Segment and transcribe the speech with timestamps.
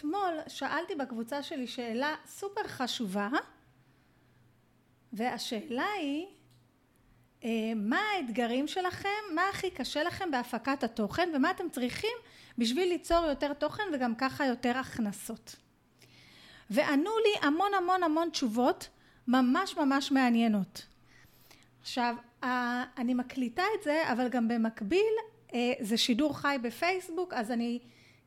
[0.00, 3.28] אתמול שאלתי בקבוצה שלי שאלה סופר חשובה
[5.12, 6.26] והשאלה היא
[7.44, 12.16] אה, מה האתגרים שלכם, מה הכי קשה לכם בהפקת התוכן ומה אתם צריכים
[12.58, 15.56] בשביל ליצור יותר תוכן וגם ככה יותר הכנסות.
[16.70, 18.88] וענו לי המון המון המון תשובות
[19.28, 20.86] ממש ממש מעניינות.
[21.80, 22.14] עכשיו,
[22.98, 25.14] אני מקליטה את זה, אבל גם במקביל
[25.54, 27.78] אה, זה שידור חי בפייסבוק, אז אני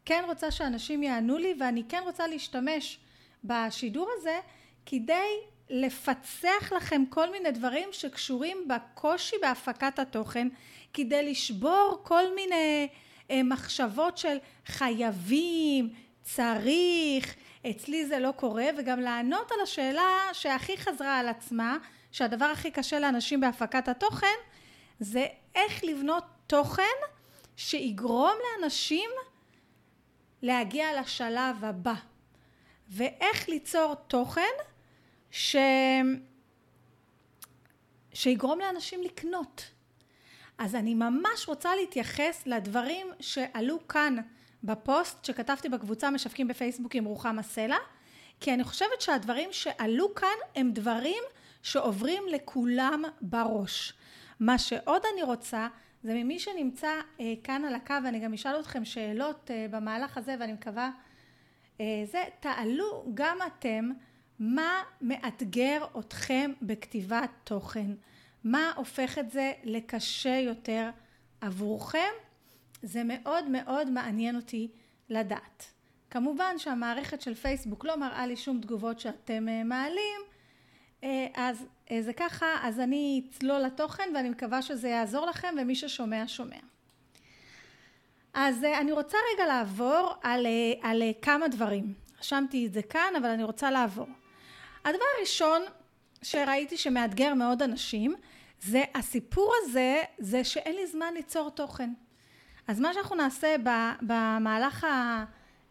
[0.06, 3.00] כן רוצה שאנשים יענו לי ואני כן רוצה להשתמש
[3.44, 4.40] בשידור הזה
[4.86, 5.38] כדי
[5.70, 10.48] לפצח לכם כל מיני דברים שקשורים בקושי בהפקת התוכן
[10.94, 12.88] כדי לשבור כל מיני
[13.32, 17.36] אה, מחשבות של חייבים, צריך,
[17.70, 21.78] אצלי זה לא קורה וגם לענות על השאלה שהכי חזרה על עצמה
[22.12, 24.38] שהדבר הכי קשה לאנשים בהפקת התוכן
[25.00, 26.84] זה איך לבנות תוכן
[27.56, 29.10] שיגרום לאנשים
[30.44, 31.94] להגיע לשלב הבא
[32.90, 34.54] ואיך ליצור תוכן
[35.32, 35.56] ש...
[38.14, 39.72] שיגרום לאנשים לקנות.
[40.58, 44.16] אז אני ממש רוצה להתייחס לדברים שעלו כאן
[44.64, 47.78] בפוסט שכתבתי בקבוצה משווקים בפייסבוק עם רוחמה סלע,
[48.40, 51.24] כי אני חושבת שהדברים שעלו כאן הם דברים
[51.62, 53.94] שעוברים לכולם בראש.
[54.40, 55.68] מה שעוד אני רוצה
[56.04, 60.36] זה ממי שנמצא אה, כאן על הקו, ואני גם אשאל אתכם שאלות אה, במהלך הזה
[60.40, 60.92] ואני מקווה
[61.82, 63.90] אה, זה, תעלו גם אתם
[64.40, 67.92] מה מאתגר אתכם בכתיבת תוכן,
[68.44, 70.90] מה הופך את זה לקשה יותר
[71.42, 72.12] עבורכם,
[72.82, 74.72] זה מאוד מאוד מעניין אותי
[75.10, 75.74] לדעת.
[76.10, 80.22] כמובן שהמערכת של פייסבוק לא מראה לי שום תגובות שאתם אה, מעלים,
[81.04, 81.66] אה, אז
[82.00, 86.60] זה ככה, אז אני אצלול לתוכן ואני מקווה שזה יעזור לכם ומי ששומע שומע.
[88.34, 90.48] אז אני רוצה רגע לעבור על,
[90.82, 91.94] על כמה דברים.
[92.20, 94.08] רשמתי את זה כאן אבל אני רוצה לעבור.
[94.86, 95.62] הדבר הראשון
[96.22, 98.16] שראיתי שמאתגר מאוד אנשים
[98.62, 101.90] זה הסיפור הזה זה שאין לי זמן ליצור תוכן.
[102.68, 103.56] אז מה שאנחנו נעשה
[104.02, 104.88] במהלך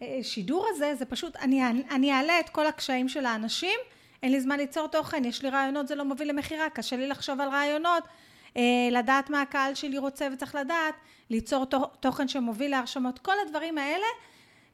[0.00, 3.80] השידור הזה זה פשוט אני, אני אעלה את כל הקשיים של האנשים
[4.22, 7.40] אין לי זמן ליצור תוכן יש לי רעיונות זה לא מוביל למכירה קשה לי לחשוב
[7.40, 8.04] על רעיונות
[8.56, 10.94] אה, לדעת מה הקהל שלי רוצה וצריך לדעת
[11.30, 11.66] ליצור
[12.00, 14.06] תוכן שמוביל להרשמות כל הדברים האלה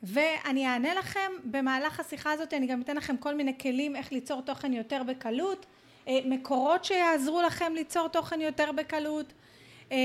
[0.03, 4.43] ואני אענה לכם במהלך השיחה הזאת אני גם אתן לכם כל מיני כלים איך ליצור
[4.43, 5.67] תוכן יותר בקלות
[6.09, 9.33] אה, מקורות שיעזרו לכם ליצור תוכן יותר בקלות
[9.93, 9.97] אה,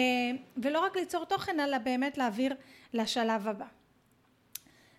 [0.57, 2.55] ולא רק ליצור תוכן אלא באמת להעביר
[2.93, 3.65] לשלב הבא.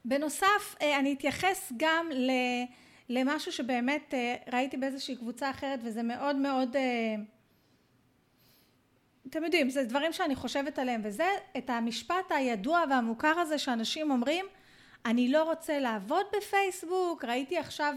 [0.05, 2.09] בנוסף אה, אני אתייחס גם
[3.09, 4.15] למשהו שבאמת
[4.53, 6.77] ראיתי באיזושהי קבוצה אחרת וזה מאוד מאוד
[9.29, 11.29] אתם יודעים זה דברים שאני חושבת עליהם וזה
[11.59, 14.47] את המשפט הידוע והמוכר הזה שאנשים אומרים
[15.07, 17.95] אני לא רוצה לעבוד בפייסבוק ראיתי עכשיו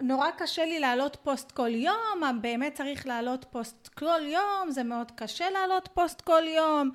[0.00, 5.10] נורא קשה לי להעלות פוסט כל יום, באמת צריך להעלות פוסט כל יום, זה מאוד
[5.10, 6.90] קשה להעלות פוסט כל יום.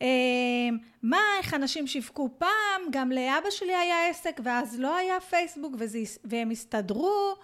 [0.00, 5.74] אמ, מה, איך אנשים שיווקו פעם, גם לאבא שלי היה עסק ואז לא היה פייסבוק
[5.78, 7.34] וזה, והם הסתדרו,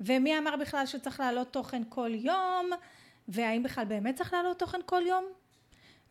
[0.00, 2.70] ומי אמר בכלל שצריך להעלות תוכן כל יום,
[3.28, 5.24] והאם בכלל באמת צריך להעלות תוכן כל יום?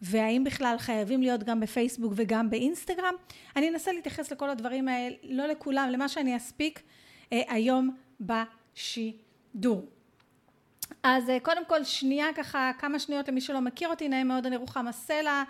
[0.01, 3.13] והאם בכלל חייבים להיות גם בפייסבוק וגם באינסטגרם?
[3.55, 6.81] אני אנסה להתייחס לכל הדברים האלה, לא לכולם, למה שאני אספיק.
[7.33, 9.85] אה, היום בשידור.
[11.03, 14.55] אז אה, קודם כל שנייה ככה כמה שניות למי שלא מכיר אותי נעים מאוד אני
[14.55, 15.43] רוחמה סלע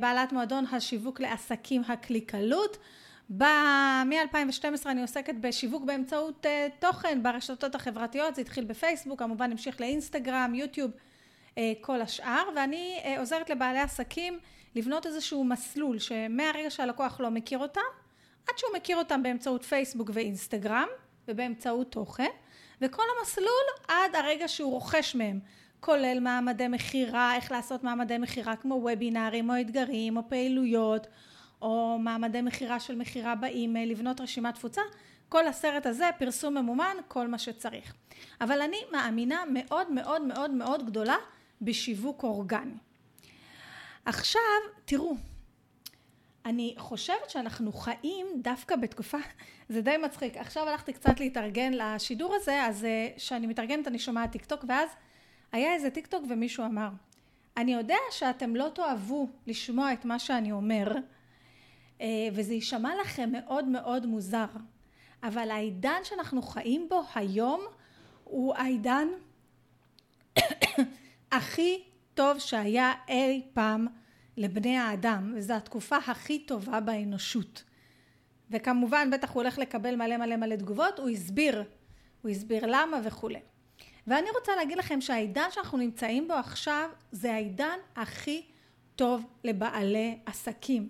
[0.00, 2.76] בעלת מועדון השיווק לעסקים הקליקלות.
[3.30, 6.46] מ-2012 אני עוסקת בשיווק באמצעות
[6.78, 8.34] תוכן ברשתות החברתיות.
[8.34, 10.90] זה התחיל בפייסבוק כמובן המשיך לאינסטגרם יוטיוב
[11.80, 12.42] כל השאר.
[12.56, 14.38] ואני עוזרת לבעלי עסקים
[14.74, 17.80] לבנות איזשהו מסלול שמהרגע שהלקוח לא מכיר אותם
[18.48, 20.88] עד שהוא מכיר אותם באמצעות פייסבוק ואינסטגרם
[21.28, 22.30] ובאמצעות תוכן.
[22.80, 23.48] וכל המסלול
[23.88, 25.40] עד הרגע שהוא רוכש מהם
[25.80, 31.06] כולל מעמדי מכירה, איך לעשות מעמדי מכירה כמו וובינארים או אתגרים או פעילויות
[31.62, 34.80] או מעמדי מכירה של מכירה באימייל, לבנות רשימת תפוצה,
[35.28, 37.94] כל הסרט הזה פרסום ממומן, כל מה שצריך.
[38.40, 41.16] אבל אני מאמינה מאוד מאוד מאוד מאוד גדולה
[41.62, 42.78] בשיווק אורגני.
[44.04, 44.40] עכשיו
[44.84, 45.16] תראו
[46.46, 49.18] אני חושבת שאנחנו חיים דווקא בתקופה,
[49.68, 52.86] זה די מצחיק, עכשיו הלכתי קצת להתארגן לשידור הזה, אז
[53.16, 54.88] כשאני אה, מתארגנת אני שומעת טיק טוק, ואז
[55.52, 56.88] היה איזה טיק טוק ומישהו אמר,
[57.56, 60.94] אני יודע שאתם לא תאהבו לשמוע את מה שאני אומר,
[62.00, 64.46] אה, וזה יישמע לכם מאוד מאוד מוזר,
[65.22, 67.60] אבל העידן שאנחנו חיים בו היום
[68.24, 69.08] הוא העידן
[71.32, 71.82] הכי
[72.14, 73.86] טוב שהיה אי פעם
[74.36, 77.64] לבני האדם, וזו התקופה הכי טובה באנושות.
[78.50, 81.64] וכמובן, בטח הוא הולך לקבל מלא מלא מלא תגובות, הוא הסביר,
[82.22, 83.40] הוא הסביר למה וכולי.
[84.06, 88.42] ואני רוצה להגיד לכם שהעידן שאנחנו נמצאים בו עכשיו, זה העידן הכי
[88.96, 90.88] טוב לבעלי עסקים.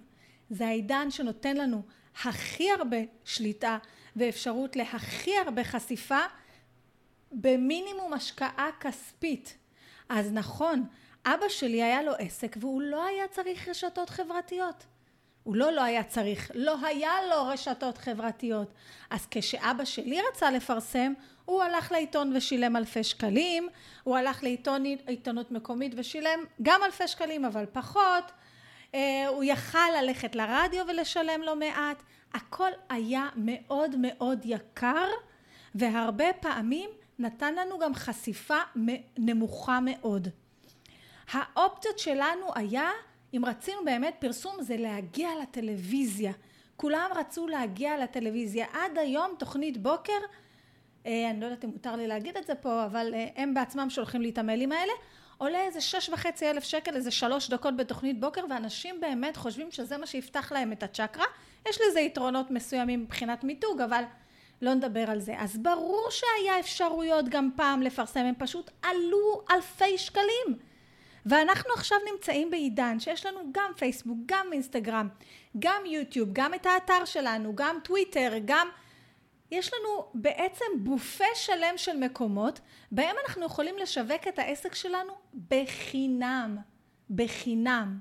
[0.50, 1.82] זה העידן שנותן לנו
[2.24, 3.78] הכי הרבה שליטה
[4.16, 6.20] ואפשרות להכי הרבה חשיפה
[7.32, 9.56] במינימום השקעה כספית.
[10.08, 10.84] אז נכון,
[11.26, 14.86] אבא שלי היה לו עסק והוא לא היה צריך רשתות חברתיות.
[15.42, 18.72] הוא לא לא היה צריך, לא היה לו רשתות חברתיות.
[19.10, 21.12] אז כשאבא שלי רצה לפרסם,
[21.46, 23.68] הוא הלך לעיתון ושילם אלפי שקלים,
[24.02, 28.24] הוא הלך לעיתון עיתונות מקומית ושילם גם אלפי שקלים אבל פחות,
[28.94, 32.02] אה, הוא יכל ללכת לרדיו ולשלם לו מעט,
[32.34, 35.08] הכל היה מאוד מאוד יקר
[35.74, 38.58] והרבה פעמים נתן לנו גם חשיפה
[39.18, 40.28] נמוכה מאוד.
[41.32, 42.90] האופציות שלנו היה,
[43.34, 46.32] אם רצינו באמת פרסום, זה להגיע לטלוויזיה.
[46.76, 48.66] כולם רצו להגיע לטלוויזיה.
[48.72, 50.18] עד היום תוכנית בוקר,
[51.06, 54.22] אני לא יודעת אם מותר לי להגיד את זה פה, אבל אה, הם בעצמם שולחים
[54.22, 54.92] לי את המיילים האלה,
[55.38, 59.96] עולה איזה שש וחצי אלף שקל, איזה שלוש דקות בתוכנית בוקר, ואנשים באמת חושבים שזה
[59.96, 61.24] מה שיפתח להם את הצ'קרה.
[61.68, 64.02] יש לזה יתרונות מסוימים מבחינת מיתוג, אבל
[64.62, 65.34] לא נדבר על זה.
[65.38, 70.58] אז ברור שהיה אפשרויות גם פעם לפרסם, הם פשוט עלו אלפי שקלים.
[71.26, 75.08] ואנחנו עכשיו נמצאים בעידן שיש לנו גם פייסבוק, גם אינסטגרם,
[75.58, 78.68] גם יוטיוב, גם את האתר שלנו, גם טוויטר, גם...
[79.50, 82.60] יש לנו בעצם בופה שלם של מקומות
[82.90, 85.12] בהם אנחנו יכולים לשווק את העסק שלנו
[85.48, 86.56] בחינם,
[87.10, 87.98] בחינם.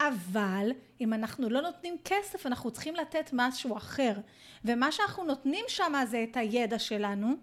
[0.00, 0.70] אבל
[1.00, 4.12] אם אנחנו לא נותנים כסף אנחנו צריכים לתת משהו אחר
[4.64, 7.36] ומה שאנחנו נותנים שם זה את הידע שלנו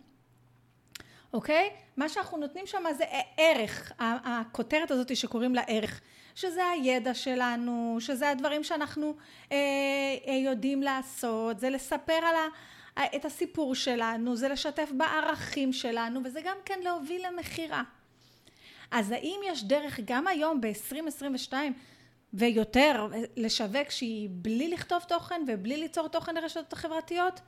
[1.33, 1.69] אוקיי?
[1.97, 3.03] מה שאנחנו נותנים שם זה
[3.38, 6.01] ערך, הכותרת הזאת שקוראים לה ערך,
[6.35, 9.15] שזה הידע שלנו, שזה הדברים שאנחנו
[9.51, 9.57] אה,
[10.27, 12.47] אה, יודעים לעשות, זה לספר על ה...
[13.16, 17.84] את הסיפור שלנו, זה לשתף בערכים שלנו וזה גם כן להוביל למכירה.
[18.92, 21.54] אז האם יש דרך גם היום ב-2022
[22.34, 23.07] ויותר
[23.38, 27.40] לשווק שהיא בלי לכתוב תוכן ובלי ליצור תוכן לרשתות החברתיות?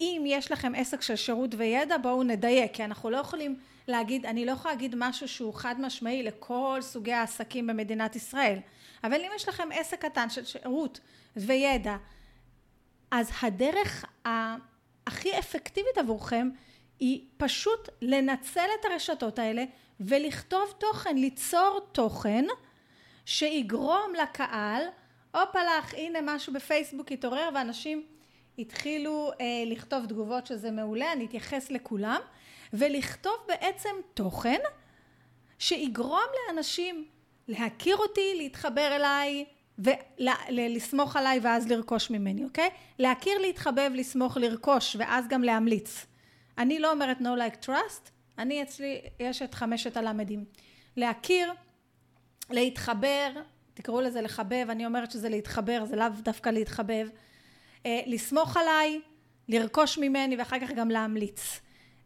[0.00, 3.58] אם יש לכם עסק של שירות וידע בואו נדייק כי אנחנו לא יכולים
[3.88, 8.58] להגיד אני לא יכולה להגיד משהו שהוא חד משמעי לכל סוגי העסקים במדינת ישראל
[9.04, 11.00] אבל אם יש לכם עסק קטן של שירות
[11.36, 11.96] וידע
[13.10, 14.04] אז הדרך
[15.06, 16.48] הכי אפקטיבית עבורכם
[16.98, 19.64] היא פשוט לנצל את הרשתות האלה
[20.00, 22.44] ולכתוב תוכן, ליצור תוכן
[23.24, 24.82] שיגרום לקהל,
[25.34, 28.06] הופה לך, הנה משהו בפייסבוק התעורר ואנשים
[28.58, 32.20] התחילו אה, לכתוב תגובות שזה מעולה, אני אתייחס לכולם,
[32.72, 34.60] ולכתוב בעצם תוכן
[35.58, 37.04] שיגרום לאנשים
[37.48, 39.44] להכיר אותי, להתחבר אליי,
[39.78, 42.70] ולסמוך עליי ואז לרכוש ממני, אוקיי?
[42.98, 46.06] להכיר, להתחבב, לסמוך, לרכוש ואז גם להמליץ.
[46.58, 50.44] אני לא אומרת no like trust, אני אצלי, יש את חמשת הלמדים.
[50.96, 51.52] להכיר,
[52.50, 53.30] להתחבר,
[53.74, 57.08] תקראו לזה לחבב, אני אומרת שזה להתחבר, זה לאו דווקא להתחבב.
[57.86, 59.00] אה, לסמוך עליי,
[59.48, 61.60] לרכוש ממני ואחר כך גם להמליץ.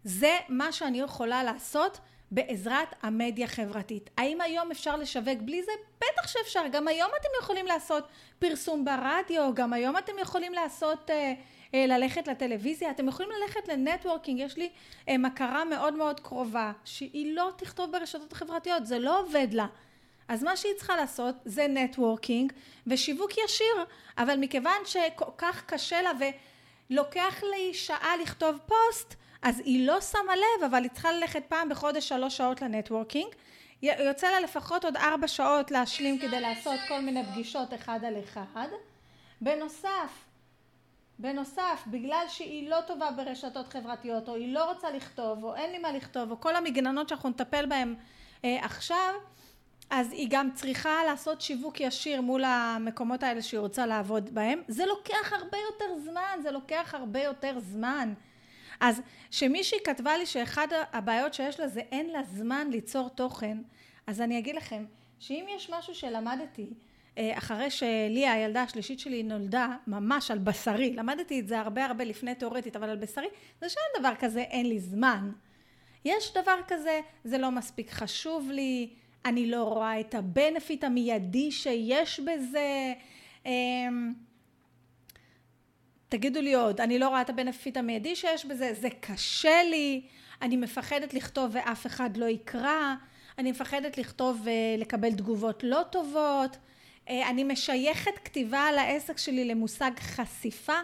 [0.05, 4.11] זה מה שאני יכולה לעשות בעזרת המדיה החברתית.
[4.19, 5.73] האם היום אפשר לשווק בלי זה?
[5.97, 6.63] בטח שאפשר.
[6.73, 8.05] גם היום אתם יכולים לעשות
[8.39, 11.33] פרסום ברדיו, גם היום אתם יכולים לעשות, אה,
[11.75, 14.41] אה, ללכת לטלוויזיה, אתם יכולים ללכת ל-networking.
[14.41, 14.71] יש לי
[15.09, 19.67] אה, מכרה מאוד מאוד קרובה, שהיא לא תכתוב ברשתות החברתיות, זה לא עובד לה.
[20.29, 22.53] אז מה שהיא צריכה לעשות זה networking
[22.87, 23.85] ושיווק ישיר,
[24.19, 26.11] אבל מכיוון שכל כך קשה לה
[26.91, 31.69] ולוקח לי שעה לכתוב פוסט, אז היא לא שמה לב, אבל היא צריכה ללכת פעם
[31.69, 33.35] בחודש שלוש שעות ל-networking.
[33.83, 38.69] יוצא לה לפחות עוד ארבע שעות להשלים כדי לעשות כל מיני פגישות אחד על אחד.
[39.41, 40.25] בנוסף,
[41.19, 45.79] בנוסף, בגלל שהיא לא טובה ברשתות חברתיות, או היא לא רוצה לכתוב, או אין לי
[45.79, 47.95] מה לכתוב, או כל המגננות שאנחנו נטפל בהן
[48.45, 49.15] אה, עכשיו,
[49.91, 54.63] אז היא גם צריכה לעשות שיווק ישיר מול המקומות האלה שהיא רוצה לעבוד בהם.
[54.69, 58.15] זה לוקח הרבה יותר זמן, זה לוקח הרבה יותר זמן.
[58.81, 63.59] אז שמישהי כתבה לי שאחד הבעיות שיש לה זה אין לה זמן ליצור תוכן,
[64.07, 64.85] אז אני אגיד לכם
[65.19, 66.71] שאם יש משהו שלמדתי
[67.19, 72.05] אה, אחרי שלי הילדה השלישית שלי נולדה ממש על בשרי, למדתי את זה הרבה הרבה
[72.05, 73.27] לפני תיאורטית, אבל על בשרי,
[73.61, 75.31] זה שאין דבר כזה אין לי זמן.
[76.05, 78.89] יש דבר כזה, זה לא מספיק חשוב לי,
[79.25, 82.93] אני לא רואה את הבנפיט המיידי שיש בזה.
[86.11, 90.03] תגידו לי עוד, אני לא רואה את הבנפיט המיידי שיש בזה, זה קשה לי,
[90.43, 92.95] אני מפחדת לכתוב ואף אחד לא יקרא,
[93.39, 96.57] אני מפחדת לכתוב ולקבל תגובות לא טובות,
[97.09, 100.79] אני משייכת כתיבה על העסק שלי למושג חשיפה.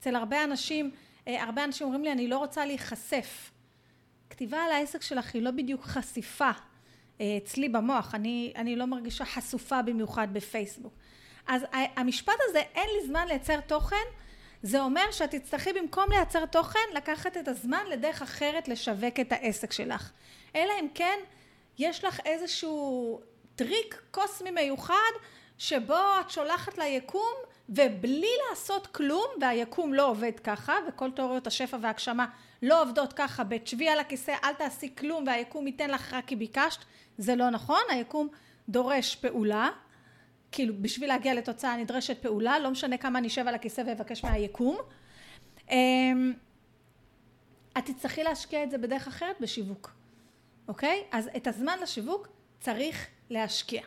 [0.00, 0.90] אצל הרבה אנשים,
[1.26, 3.50] הרבה אנשים אומרים לי, אני לא רוצה להיחשף.
[4.30, 6.50] כתיבה על העסק שלך היא לא בדיוק חשיפה
[7.16, 10.94] אצלי במוח, אני, אני לא מרגישה חשופה במיוחד בפייסבוק.
[11.46, 13.96] אז המשפט הזה, אין לי זמן לייצר תוכן,
[14.62, 19.72] זה אומר שאת תצטרכי במקום לייצר תוכן, לקחת את הזמן לדרך אחרת לשווק את העסק
[19.72, 20.10] שלך.
[20.56, 21.18] אלא אם כן,
[21.78, 23.20] יש לך איזשהו
[23.56, 25.12] טריק קוסמי מיוחד,
[25.58, 27.34] שבו את שולחת ליקום,
[27.68, 32.26] ובלי לעשות כלום, והיקום לא עובד ככה, וכל תיאוריות השפע והגשמה
[32.62, 36.80] לא עובדות ככה, ותשבי על הכיסא, אל תעשי כלום, והיקום ייתן לך רק כי ביקשת,
[37.18, 38.28] זה לא נכון, היקום
[38.68, 39.68] דורש פעולה,
[40.56, 44.76] כאילו בשביל להגיע לתוצאה נדרשת פעולה, לא משנה כמה אני אשב על הכיסא ואבקש מהיקום.
[45.70, 46.32] אמ,
[47.78, 49.92] את תצטרכי להשקיע את זה בדרך אחרת בשיווק,
[50.68, 51.04] אוקיי?
[51.12, 52.28] אז את הזמן לשיווק
[52.60, 53.82] צריך להשקיע.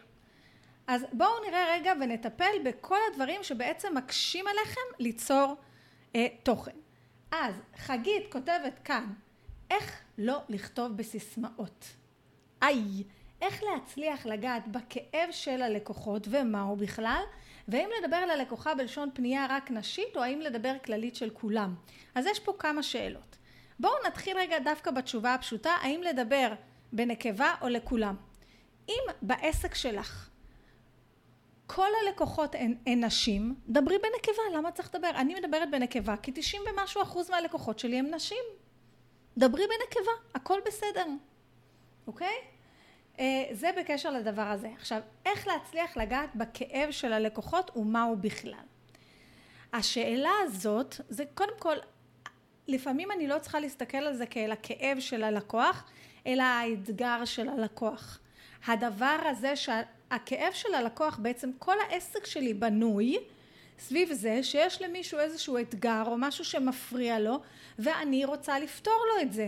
[0.88, 5.56] אז בואו נראה רגע ונטפל בכל הדברים שבעצם מקשים עליכם ליצור
[6.16, 6.78] אה, תוכן.
[7.32, 9.06] אז חגית כותבת כאן,
[9.72, 11.86] איך לא לכתוב בסיסמאות.
[12.62, 13.04] איי,
[13.42, 17.24] איך להצליח לגעת בכאב של הלקוחות ומהו בכלל,
[17.68, 21.76] והאם לדבר על הלקוחה בלשון פנייה רק נשית או האם לדבר כללית של כולם.
[22.16, 23.38] אז יש פה כמה שאלות.
[23.80, 26.54] בואו נתחיל רגע דווקא בתשובה הפשוטה, האם לדבר
[26.94, 28.16] בנקבה או לכולם.
[28.90, 30.30] אם בעסק שלך
[31.68, 35.10] כל הלקוחות הן, הן נשים, דברי בנקבה, למה צריך לדבר?
[35.10, 38.44] אני מדברת בנקבה כי 90 ומשהו אחוז מהלקוחות שלי הם נשים.
[39.38, 41.06] דברי בנקבה, הכל בסדר,
[42.08, 42.36] אוקיי?
[43.20, 44.70] אה, זה בקשר לדבר הזה.
[44.76, 48.54] עכשיו, איך להצליח לגעת בכאב של הלקוחות ומהו בכלל?
[49.74, 51.76] השאלה הזאת, זה קודם כל,
[52.68, 55.90] לפעמים אני לא צריכה להסתכל על זה כאל הכאב של הלקוח,
[56.28, 58.20] אלא האתגר של הלקוח.
[58.68, 63.18] הדבר הזה שהכאב של הלקוח בעצם כל העסק שלי בנוי
[63.80, 67.40] סביב זה שיש למישהו איזשהו אתגר או משהו שמפריע לו
[67.80, 69.48] ואני רוצה לפתור לו את זה.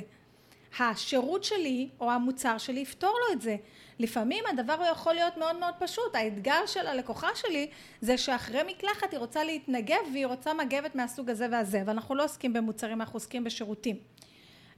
[0.80, 3.56] השירות שלי או המוצר שלי יפתור לו את זה.
[4.00, 6.16] לפעמים הדבר יכול להיות מאוד מאוד פשוט.
[6.16, 7.70] האתגר של הלקוחה שלי
[8.02, 12.54] זה שאחרי מקלחת היא רוצה להתנגב והיא רוצה מגבת מהסוג הזה והזה, ואנחנו לא עוסקים
[12.54, 14.00] במוצרים, אנחנו עוסקים בשירותים.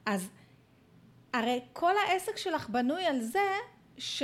[0.05, 0.29] אז
[1.33, 3.50] הרי כל העסק שלך בנוי על זה
[3.97, 4.23] ש...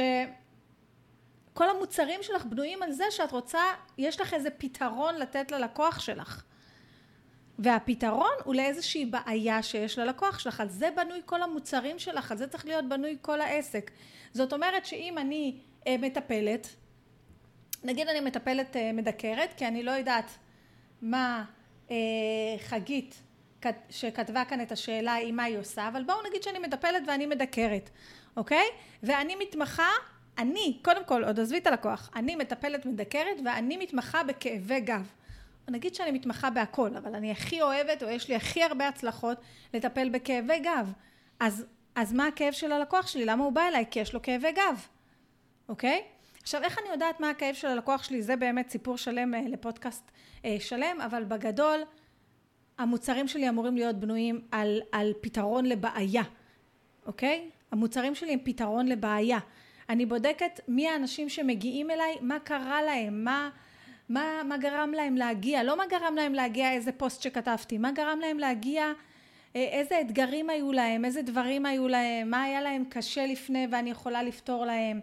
[1.54, 3.62] כל המוצרים שלך בנויים על זה שאת רוצה,
[3.98, 6.44] יש לך איזה פתרון לתת ללקוח שלך.
[7.60, 12.48] והפתרון הוא לאיזושהי בעיה שיש ללקוח שלך, על זה בנוי כל המוצרים שלך, על זה
[12.48, 13.92] צריך להיות בנוי כל העסק.
[14.34, 16.68] זאת אומרת שאם אני אה, מטפלת,
[17.84, 20.32] נגיד אני מטפלת אה, מדקרת, כי אני לא יודעת
[21.02, 21.46] מה
[21.92, 21.96] אה,
[22.60, 23.22] חגית
[23.90, 27.90] שכתבה כאן את השאלה היא מה היא עושה, אבל בואו נגיד שאני מטפלת ואני מדקרת,
[28.38, 28.66] אוקיי?
[29.04, 29.90] ואני מתמחה,
[30.38, 35.12] אני, קודם כל, עוד עזבי את הלקוח, אני מטפלת מדקרת ואני מתמחה בכאבי גב.
[35.70, 39.38] נגיד שאני מתמחה בהכל, אבל אני הכי אוהבת, או יש לי הכי הרבה הצלחות
[39.74, 40.94] לטפל בכאבי גב.
[41.40, 43.26] אז, אז מה הכאב של הלקוח שלי?
[43.26, 43.86] למה הוא בא אליי?
[43.92, 44.88] כי יש לו כאבי גב,
[45.70, 46.04] אוקיי?
[46.42, 48.22] עכשיו, איך אני יודעת מה הכאב של הלקוח שלי?
[48.22, 50.12] זה באמת סיפור שלם אה, לפודקאסט
[50.46, 51.80] אה, שלם, אבל בגדול,
[52.78, 56.24] המוצרים שלי אמורים להיות בנויים על, על פתרון לבעיה,
[57.06, 57.50] אוקיי?
[57.72, 59.40] המוצרים שלי הם פתרון לבעיה.
[59.90, 63.50] אני בודקת מי האנשים שמגיעים אליי, מה קרה להם, מה...
[64.10, 68.20] מה, מה גרם להם להגיע, לא מה גרם להם להגיע איזה פוסט שכתבתי, מה גרם
[68.20, 68.92] להם להגיע,
[69.56, 73.90] אה, איזה אתגרים היו להם, איזה דברים היו להם, מה היה להם קשה לפני ואני
[73.90, 75.00] יכולה לפתור להם.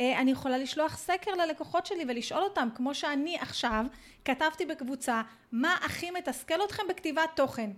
[0.00, 3.86] אה, אני יכולה לשלוח סקר ללקוחות שלי ולשאול אותם, כמו שאני עכשיו
[4.24, 5.22] כתבתי בקבוצה,
[5.52, 7.70] מה הכי מתסכל אתכם בכתיבת תוכן.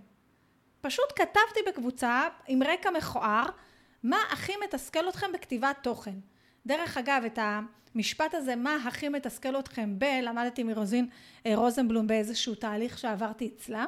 [0.81, 3.45] פשוט כתבתי בקבוצה עם רקע מכוער,
[4.03, 6.13] מה הכי מתסכל אתכם בכתיבת תוכן.
[6.65, 7.39] דרך אגב, את
[7.95, 10.03] המשפט הזה, מה הכי מתסכל אתכם ב...
[10.03, 11.09] למדתי מרוזין
[11.45, 13.85] אה, רוזנבלום באיזשהו תהליך שעברתי אצלה.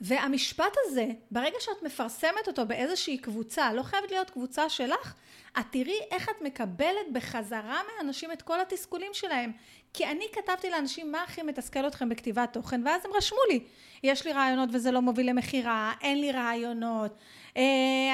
[0.00, 5.14] והמשפט הזה, ברגע שאת מפרסמת אותו באיזושהי קבוצה, לא חייבת להיות קבוצה שלך,
[5.60, 9.52] את תראי איך את מקבלת בחזרה מאנשים את כל התסכולים שלהם.
[9.94, 13.60] כי אני כתבתי לאנשים מה הכי מתסכל אתכם בכתיבת תוכן, ואז הם רשמו לי,
[14.02, 17.18] יש לי רעיונות וזה לא מוביל למכירה, אין לי רעיונות,
[17.56, 17.62] אה,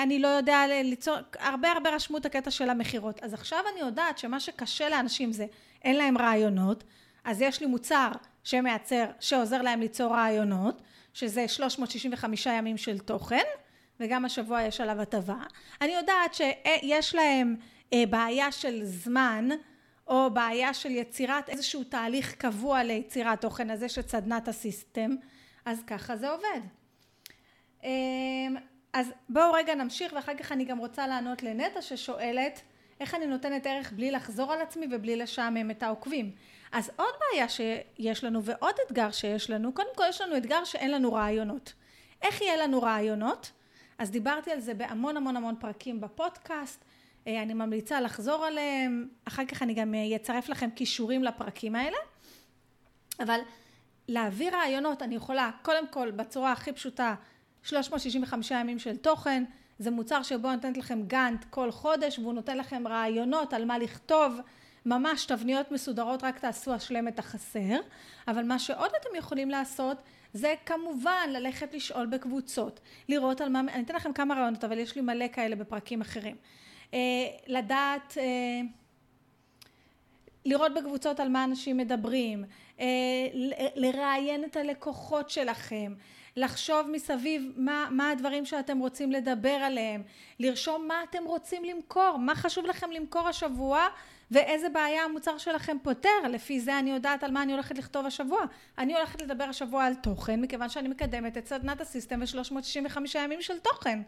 [0.03, 3.23] אני לא יודע ליצור, הרבה הרבה רשמו את הקטע של המכירות.
[3.23, 5.47] אז עכשיו אני יודעת שמה שקשה לאנשים זה,
[5.85, 6.85] אין להם רעיונות,
[7.25, 8.11] אז יש לי מוצר
[8.45, 10.83] שמייצר, שעוזר להם ליצור רעיונות,
[11.15, 13.45] שזה 365 ימים של תוכן,
[14.01, 15.43] וגם השבוע יש עליו הטבה.
[15.81, 17.57] אני יודעת שיש להם
[17.93, 19.49] אה, בעיה של זמן,
[20.11, 25.11] או בעיה של יצירת איזשהו תהליך קבוע ליצירת תוכן הזה שצדנת הסיסטם,
[25.65, 26.61] אז ככה זה עובד.
[27.85, 28.57] אמ,
[28.93, 32.61] אז בואו רגע נמשיך ואחר כך אני גם רוצה לענות לנטע ששואלת
[33.01, 36.33] איך אני נותנת ערך בלי לחזור על עצמי ובלי לשעמם את העוקבים.
[36.73, 40.91] אז עוד בעיה שיש לנו ועוד אתגר שיש לנו, קודם כל יש לנו אתגר שאין
[40.91, 41.73] לנו רעיונות.
[42.23, 43.53] איך יהיה לנו רעיונות?
[43.99, 46.85] אז דיברתי על זה בהמון המון המון פרקים בפודקאסט,
[47.27, 51.97] אני ממליצה לחזור עליהם, אחר כך אני גם אצרף לכם כישורים לפרקים האלה,
[53.21, 53.41] אבל
[54.09, 57.15] להביא רעיונות אני יכולה קודם כל בצורה הכי פשוטה
[57.63, 59.45] 365 ימים של תוכן,
[59.79, 63.79] זה מוצר שבו אני נותנת לכם גאנט כל חודש והוא נותן לכם רעיונות על מה
[63.79, 64.41] לכתוב,
[64.87, 67.77] ממש תבניות מסודרות רק תעשו השלם את החסר,
[68.29, 69.97] אבל מה שעוד אתם יכולים לעשות
[70.33, 74.97] זה כמובן ללכת לשאול בקבוצות, לראות על מה, אני אתן לכם כמה רעיונות אבל יש
[74.97, 76.70] לי מלא כאלה בפרקים אחרים, אה,
[77.47, 78.61] לדעת אה,
[80.45, 82.45] לראות בקבוצות על מה אנשים מדברים,
[82.81, 82.87] אה,
[83.75, 85.95] לראיין את הלקוחות שלכם,
[86.37, 90.03] לחשוב מסביב מה, מה הדברים שאתם רוצים לדבר עליהם,
[90.41, 93.89] לרשום מה אתם רוצים למכור, מה חשוב לכם למכור השבוע
[94.31, 98.41] ואיזה בעיה המוצר שלכם פותר, לפי זה אני יודעת על מה אני הולכת לכתוב השבוע.
[98.79, 103.59] אני הולכת לדבר השבוע על תוכן, מכיוון שאני מקדמת את סדנת הסיסטם ו-365 ימים של
[103.59, 104.03] תוכן,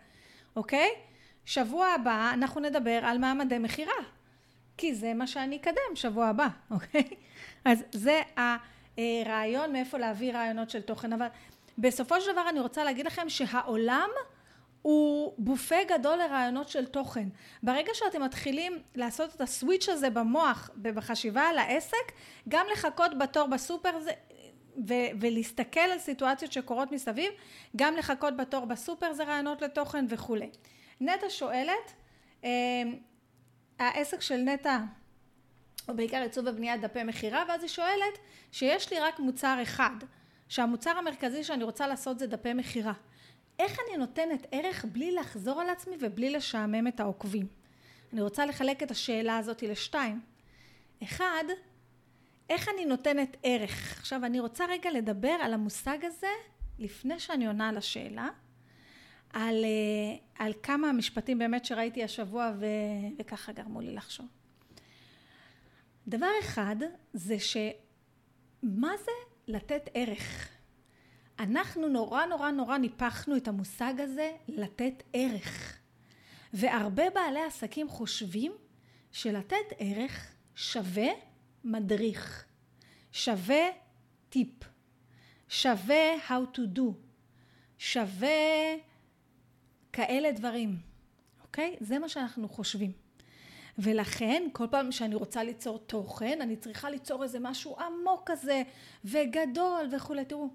[0.56, 0.88] אוקיי?
[1.44, 3.92] שבוע הבא אנחנו נדבר על מעמדי מכירה,
[4.76, 7.08] כי זה מה שאני אקדם שבוע הבא, אוקיי?
[7.64, 8.20] אז זה
[8.96, 11.26] הרעיון מאיפה להביא רעיונות של תוכן, אבל
[11.78, 14.08] בסופו של דבר אני רוצה להגיד לכם שהעולם
[14.82, 17.28] הוא בופה גדול לרעיונות של תוכן.
[17.62, 22.12] ברגע שאתם מתחילים לעשות את הסוויץ' הזה במוח ובחשיבה על העסק,
[22.48, 24.10] גם לחכות בתור בסופר זה,
[24.88, 27.32] ו- ולהסתכל על סיטואציות שקורות מסביב,
[27.76, 30.50] גם לחכות בתור בסופר זה רעיונות לתוכן וכולי.
[31.00, 31.92] נטע שואלת,
[32.44, 32.50] אה,
[33.78, 34.78] העסק של נטע
[35.86, 38.18] הוא בעיקר עיצוב ובניית דפי מכירה, ואז היא שואלת
[38.52, 39.96] שיש לי רק מוצר אחד,
[40.48, 42.92] שהמוצר המרכזי שאני רוצה לעשות זה דפי מכירה.
[43.58, 47.46] איך אני נותנת ערך בלי לחזור על עצמי ובלי לשעמם את העוקבים?
[48.12, 50.20] אני רוצה לחלק את השאלה הזאת לשתיים.
[51.02, 51.44] אחד,
[52.50, 53.98] איך אני נותנת ערך?
[53.98, 56.32] עכשיו אני רוצה רגע לדבר על המושג הזה
[56.78, 58.28] לפני שאני עונה על השאלה,
[59.32, 62.66] על, אה, על כמה משפטים באמת שראיתי השבוע ו,
[63.18, 64.26] וככה גרמו לי לחשוב.
[66.08, 66.76] דבר אחד
[67.12, 69.12] זה שמה זה
[69.48, 70.48] לתת ערך?
[71.38, 75.78] אנחנו נורא נורא נורא ניפחנו את המושג הזה לתת ערך.
[76.52, 78.52] והרבה בעלי עסקים חושבים
[79.12, 81.08] שלתת ערך שווה
[81.64, 82.44] מדריך,
[83.12, 83.64] שווה
[84.28, 84.64] טיפ,
[85.48, 86.82] שווה how to do,
[87.78, 88.28] שווה
[89.92, 90.76] כאלה דברים,
[91.42, 91.76] אוקיי?
[91.80, 92.92] זה מה שאנחנו חושבים.
[93.78, 98.62] ולכן כל פעם שאני רוצה ליצור תוכן אני צריכה ליצור איזה משהו עמוק כזה
[99.04, 100.24] וגדול וכולי.
[100.24, 100.48] תראו,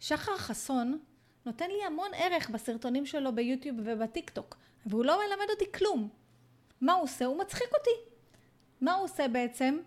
[0.00, 0.98] שחר חסון
[1.46, 6.08] נותן לי המון ערך בסרטונים שלו ביוטיוב ובטיק טוק, והוא לא מלמד אותי כלום.
[6.80, 7.24] מה הוא עושה?
[7.24, 8.10] הוא מצחיק אותי.
[8.80, 9.78] מה הוא עושה בעצם?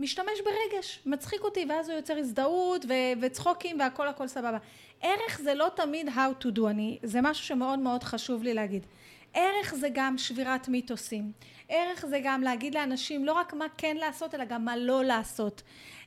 [0.00, 4.58] משתמש ברגש, מצחיק אותי, ואז הוא יוצר הזדהות ו- וצחוקים והכל הכל סבבה.
[5.00, 8.86] ערך זה לא תמיד how to do, אני, זה משהו שמאוד מאוד חשוב לי להגיד.
[9.34, 11.32] ערך זה גם שבירת מיתוסים.
[11.68, 15.62] ערך זה גם להגיד לאנשים לא רק מה כן לעשות, אלא גם מה לא לעשות.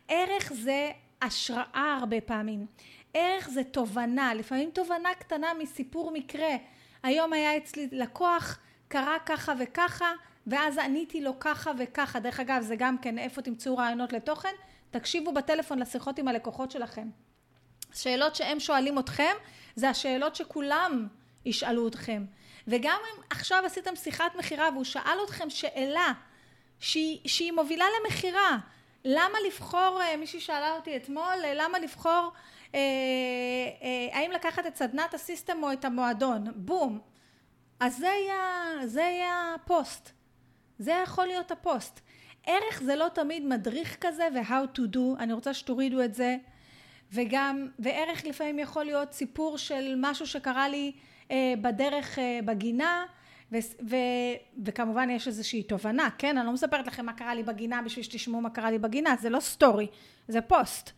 [0.08, 2.66] ערך זה השראה הרבה פעמים.
[3.14, 6.56] ערך זה תובנה, לפעמים תובנה קטנה מסיפור מקרה.
[7.04, 10.12] היום היה אצלי לקוח, קרה ככה וככה,
[10.48, 12.20] ואז עניתי לו ככה וככה.
[12.20, 14.54] דרך אגב, זה גם כן איפה תמצאו רעיונות לתוכן.
[14.92, 17.08] תקשיבו בטלפון לשיחות עם הלקוחות שלכם.
[17.94, 19.34] שאלות שהם שואלים אתכם,
[19.76, 21.08] זה השאלות שכולם
[21.46, 22.26] ישאלו אתכם.
[22.68, 26.12] וגם אם עכשיו עשיתם שיחת מכירה והוא שאל אתכם שאלה
[26.80, 28.58] שהיא, שהיא מובילה למכירה,
[29.06, 32.32] למה לבחור, אה, מישהי שאלה אותי אתמול, אה, למה לבחור,
[32.76, 32.80] אה,
[33.82, 37.00] אה, האם לקחת את סדנת ה-system או את המועדון, בום,
[37.80, 37.98] אז
[38.86, 40.12] זה יהיה, הפוסט,
[40.80, 42.00] זה יכול להיות הפוסט.
[42.46, 46.38] ערך זה לא תמיד מדריך כזה ו-how to do, אני רוצה שתורידו את זה,
[47.12, 50.92] וגם, וערך לפעמים יכול להיות סיפור של משהו שקרה לי
[51.32, 53.06] אה, בדרך אה, בגינה,
[53.52, 53.58] ו-
[53.90, 56.38] ו- וכמובן יש איזושהי תובנה, כן?
[56.38, 59.30] אני לא מספרת לכם מה קרה לי בגינה בשביל שתשמעו מה קרה לי בגינה, זה
[59.30, 59.88] לא סטורי,
[60.28, 60.92] זה פוסט.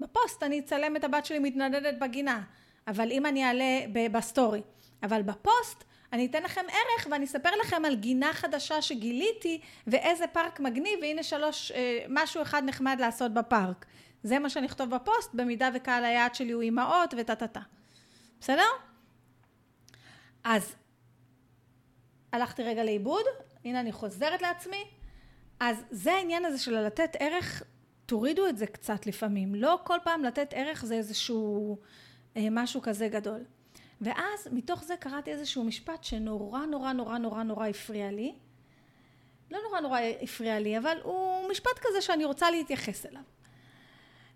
[0.00, 2.42] בפוסט אני אצלם את הבת שלי מתנדדת בגינה,
[2.88, 3.80] אבל אם אני אעלה
[4.12, 4.60] בסטורי.
[5.02, 10.60] אבל בפוסט אני אתן לכם ערך ואני אספר לכם על גינה חדשה שגיליתי ואיזה פארק
[10.60, 13.86] מגניב והנה שלוש, אה, משהו אחד נחמד לעשות בפארק.
[14.22, 17.60] זה מה שאני אכתוב בפוסט, במידה וקהל היעד שלי הוא אימהות וטה טה טה.
[18.40, 18.68] בסדר?
[20.44, 20.74] אז
[22.32, 23.24] הלכתי רגע לאיבוד,
[23.64, 24.84] הנה אני חוזרת לעצמי,
[25.60, 27.62] אז זה העניין הזה של לתת ערך,
[28.06, 31.78] תורידו את זה קצת לפעמים, לא כל פעם לתת ערך זה איזשהו
[32.36, 33.44] אה, משהו כזה גדול.
[34.02, 38.34] ואז מתוך זה קראתי איזשהו משפט שנורא נורא נורא נורא נורא הפריע לי,
[39.50, 43.22] לא נורא נורא הפריע לי, אבל הוא משפט כזה שאני רוצה להתייחס אליו.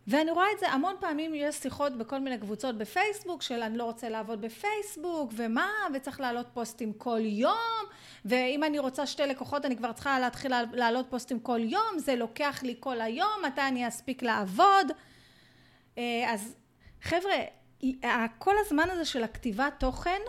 [0.06, 3.84] ואני רואה את זה המון פעמים, יש שיחות בכל מיני קבוצות בפייסבוק של אני לא
[3.84, 7.84] רוצה לעבוד בפייסבוק, ומה, וצריך להעלות פוסטים כל יום,
[8.24, 12.62] ואם אני רוצה שתי לקוחות אני כבר צריכה להתחיל להעלות פוסטים כל יום, זה לוקח
[12.62, 14.86] לי כל היום, מתי אני אספיק לעבוד.
[15.98, 16.56] אה, אז
[17.02, 17.36] חבר'ה,
[18.38, 20.20] כל הזמן הזה של הכתיבת תוכן,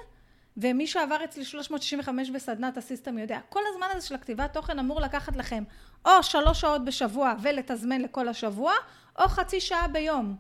[0.58, 5.36] ומי שעבר אצלי 365 בסדנת הסיסטם יודע, כל הזמן הזה של הכתיבת תוכן אמור לקחת
[5.36, 5.64] לכם
[6.06, 8.74] או שלוש שעות בשבוע ולתזמן לכל השבוע,
[9.20, 10.36] או חצי שעה ביום.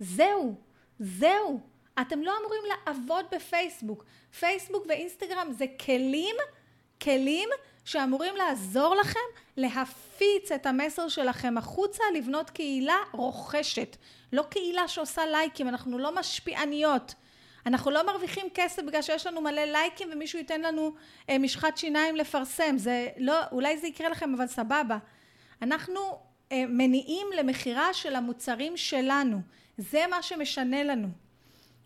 [0.00, 0.54] זהו,
[0.98, 1.60] זהו.
[2.00, 4.04] אתם לא אמורים לעבוד בפייסבוק.
[4.38, 6.36] פייסבוק ואינסטגרם זה כלים,
[7.02, 7.48] כלים
[7.84, 9.20] שאמורים לעזור לכם
[9.56, 13.96] להפיץ את המסר שלכם החוצה, לבנות קהילה רוכשת.
[14.32, 17.14] לא קהילה שעושה לייקים, אנחנו לא משפיעניות.
[17.66, 20.94] אנחנו לא מרוויחים כסף בגלל שיש לנו מלא לייקים ומישהו ייתן לנו
[21.30, 22.78] אה, משחת שיניים לפרסם.
[22.78, 24.98] זה לא, אולי זה יקרה לכם, אבל סבבה.
[25.62, 26.00] אנחנו
[26.52, 29.40] אה, מניעים למכירה של המוצרים שלנו.
[29.78, 31.08] זה מה שמשנה לנו,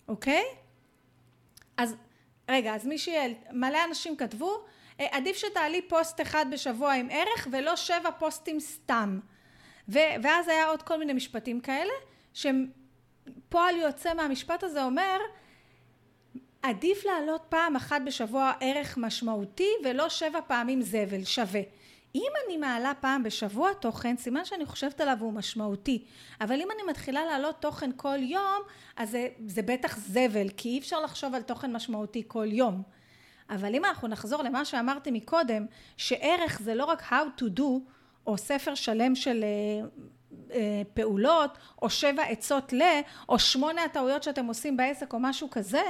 [0.08, 0.44] אוקיי?
[1.76, 1.96] אז
[2.48, 4.64] רגע, אז מישהי, מלא אנשים כתבו,
[4.98, 9.18] עדיף שתעלי פוסט אחד בשבוע עם ערך ולא שבע פוסטים סתם.
[9.88, 11.92] ו, ואז היה עוד כל מיני משפטים כאלה,
[12.34, 15.18] שפועל יוצא מהמשפט הזה אומר,
[16.62, 21.60] עדיף לעלות פעם אחת בשבוע ערך משמעותי ולא שבע פעמים זבל שווה.
[22.14, 26.04] אם אני מעלה פעם בשבוע תוכן, סימן שאני חושבת עליו הוא משמעותי.
[26.40, 28.62] אבל אם אני מתחילה להעלות תוכן כל יום,
[28.96, 32.82] אז זה, זה בטח זבל, כי אי אפשר לחשוב על תוכן משמעותי כל יום.
[33.50, 37.62] אבל אם אנחנו נחזור למה שאמרתי מקודם, שערך זה לא רק how to do,
[38.26, 39.86] או ספר שלם של אה,
[40.50, 42.82] אה, פעולות, או שבע עצות ל,
[43.28, 45.82] או שמונה הטעויות שאתם עושים בעסק, או משהו כזה,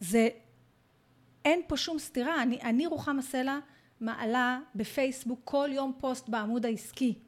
[0.00, 0.28] זה,
[1.44, 2.42] אין פה שום סתירה.
[2.42, 3.58] אני, אני רוחמה סלע,
[4.00, 7.18] מעלה בפייסבוק כל יום פוסט בעמוד העסקי.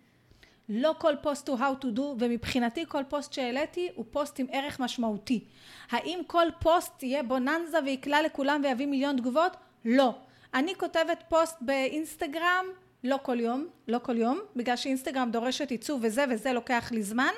[0.69, 4.81] לא כל פוסט הוא how to do ומבחינתי כל פוסט שהעליתי הוא פוסט עם ערך
[4.81, 5.45] משמעותי.
[5.91, 9.57] האם כל פוסט יהיה בוננזה ויקלע לכולם ויביא מיליון תגובות?
[9.85, 10.15] לא.
[10.55, 12.67] אני כותבת פוסט באינסטגרם
[13.05, 17.33] לא כל יום, לא כל יום, בגלל שאינסטגרם דורשת עיצוב וזה וזה לוקח לי זמן,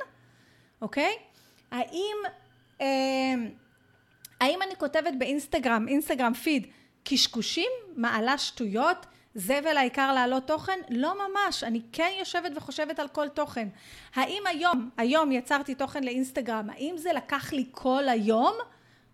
[0.82, 1.12] אוקיי?
[1.70, 2.16] האם,
[2.80, 3.34] אה,
[4.40, 6.66] האם אני כותבת באינסטגרם, אינסטגרם פיד,
[7.04, 10.78] קשקושים, מעלה שטויות, זבל העיקר להעלות תוכן?
[10.90, 13.68] לא ממש, אני כן יושבת וחושבת על כל תוכן.
[14.14, 18.54] האם היום, היום יצרתי תוכן לאינסטגרם, האם זה לקח לי כל היום?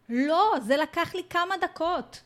[0.08, 2.20] לא, זה לקח לי כמה דקות.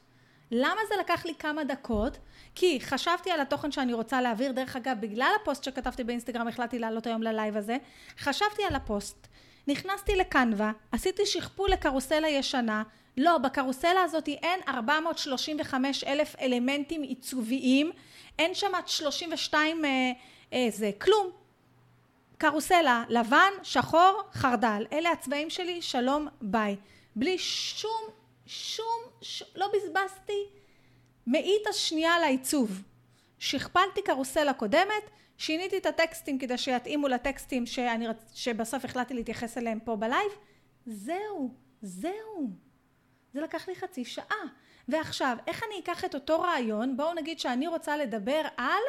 [0.50, 2.18] למה זה לקח לי כמה דקות?
[2.54, 7.06] כי חשבתי על התוכן שאני רוצה להעביר, דרך אגב, בגלל הפוסט שכתבתי באינסטגרם החלטתי לעלות
[7.06, 7.76] היום ללייב הזה,
[8.18, 9.26] חשבתי על הפוסט,
[9.68, 12.82] נכנסתי לקנווה, עשיתי שכפול לקרוסלה ישנה,
[13.16, 17.90] לא, בקרוסלה הזאת אין 435 אלף אלמנטים עיצוביים,
[18.38, 20.12] אין שם 32 אה,
[20.52, 21.30] אה, כלום.
[22.38, 24.86] קרוסלה, לבן, שחור, חרדל.
[24.92, 26.76] אלה הצבעים שלי, שלום, ביי.
[27.16, 28.02] בלי שום,
[28.46, 29.42] שום, ש...
[29.56, 30.46] לא בזבזתי
[31.26, 32.82] מאית השנייה לעיצוב.
[33.38, 39.96] שכפלתי קרוסלה קודמת, שיניתי את הטקסטים כדי שיתאימו לטקסטים שאני, שבסוף החלטתי להתייחס אליהם פה
[39.96, 40.32] בלייב.
[40.86, 42.63] זהו, זהו.
[43.34, 44.44] זה לקח לי חצי שעה.
[44.88, 48.82] ועכשיו, איך אני אקח את אותו רעיון, בואו נגיד שאני רוצה לדבר על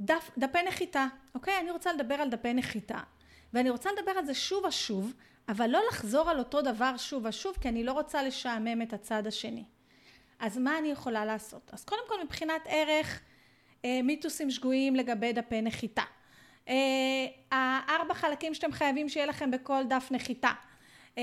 [0.00, 1.58] דף, דפי נחיתה, אוקיי?
[1.60, 2.98] אני רוצה לדבר על דפי נחיתה.
[3.52, 5.12] ואני רוצה לדבר על זה שוב ושוב,
[5.48, 9.26] אבל לא לחזור על אותו דבר שוב ושוב, כי אני לא רוצה לשעמם את הצד
[9.26, 9.64] השני.
[10.38, 11.70] אז מה אני יכולה לעשות?
[11.72, 13.20] אז קודם כל מבחינת ערך,
[13.84, 16.02] אה, מיתוסים שגויים לגבי דפי נחיתה.
[16.68, 16.74] אה,
[17.50, 20.50] הארבע חלקים שאתם חייבים שיהיה לכם בכל דף נחיתה.
[21.18, 21.22] אה,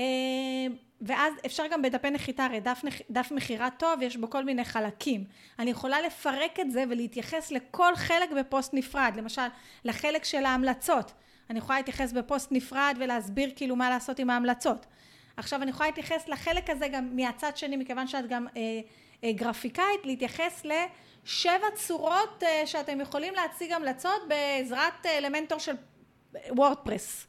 [1.00, 5.24] ואז אפשר גם בדפי נחיתה, הרי דף, דף מכירה טוב, יש בו כל מיני חלקים.
[5.58, 9.42] אני יכולה לפרק את זה ולהתייחס לכל חלק בפוסט נפרד, למשל
[9.84, 11.12] לחלק של ההמלצות.
[11.50, 14.86] אני יכולה להתייחס בפוסט נפרד ולהסביר כאילו מה לעשות עם ההמלצות.
[15.36, 18.62] עכשיו אני יכולה להתייחס לחלק הזה גם מהצד שני, מכיוון שאת גם אה,
[19.24, 25.74] אה, גרפיקאית, להתייחס לשבע צורות אה, שאתם יכולים להציג המלצות בעזרת אה, אלמנטור של
[26.50, 27.26] וורדפרס.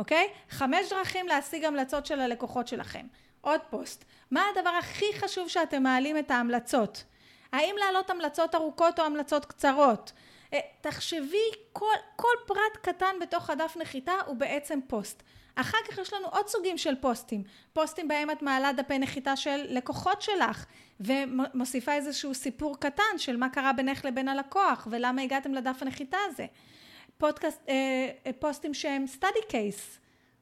[0.00, 0.28] אוקיי?
[0.50, 3.06] חמש דרכים להשיג המלצות של הלקוחות שלכם.
[3.40, 4.04] עוד פוסט.
[4.30, 7.04] מה הדבר הכי חשוב שאתם מעלים את ההמלצות?
[7.52, 10.12] האם להעלות המלצות ארוכות או המלצות קצרות?
[10.52, 15.22] אה, תחשבי, כל, כל פרט קטן בתוך הדף נחיתה הוא בעצם פוסט.
[15.54, 17.42] אחר כך יש לנו עוד סוגים של פוסטים.
[17.72, 20.66] פוסטים בהם את מעלה דפי נחיתה של לקוחות שלך
[21.00, 26.46] ומוסיפה איזשהו סיפור קטן של מה קרה בינך לבין הלקוח ולמה הגעתם לדף הנחיתה הזה.
[27.20, 27.74] פודקאסט, אה,
[28.26, 29.98] אה, פוסטים שהם study case,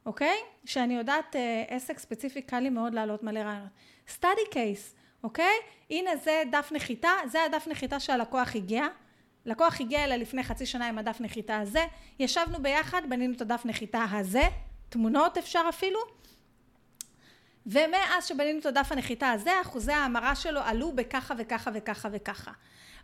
[0.06, 0.36] אוקיי?
[0.64, 3.70] שאני יודעת, אה, עסק ספציפי קל לי מאוד להעלות מלא רעיונות.
[4.08, 5.54] study case אוקיי?
[5.90, 8.86] הנה זה דף נחיתה, זה הדף נחיתה שהלקוח הגיע.
[9.46, 11.84] לקוח הגיע אליי לפני חצי שנה עם הדף נחיתה הזה,
[12.18, 14.42] ישבנו ביחד, בנינו את הדף נחיתה הזה,
[14.88, 16.00] תמונות אפשר אפילו,
[17.66, 22.52] ומאז שבנינו את הדף הנחיתה הזה, אחוזי ההמרה שלו עלו בככה וככה וככה וככה.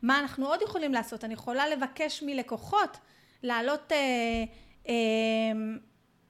[0.03, 1.25] מה אנחנו עוד יכולים לעשות?
[1.25, 2.99] אני יכולה לבקש מלקוחות
[3.45, 3.99] להעלות אה,
[4.89, 4.95] אה,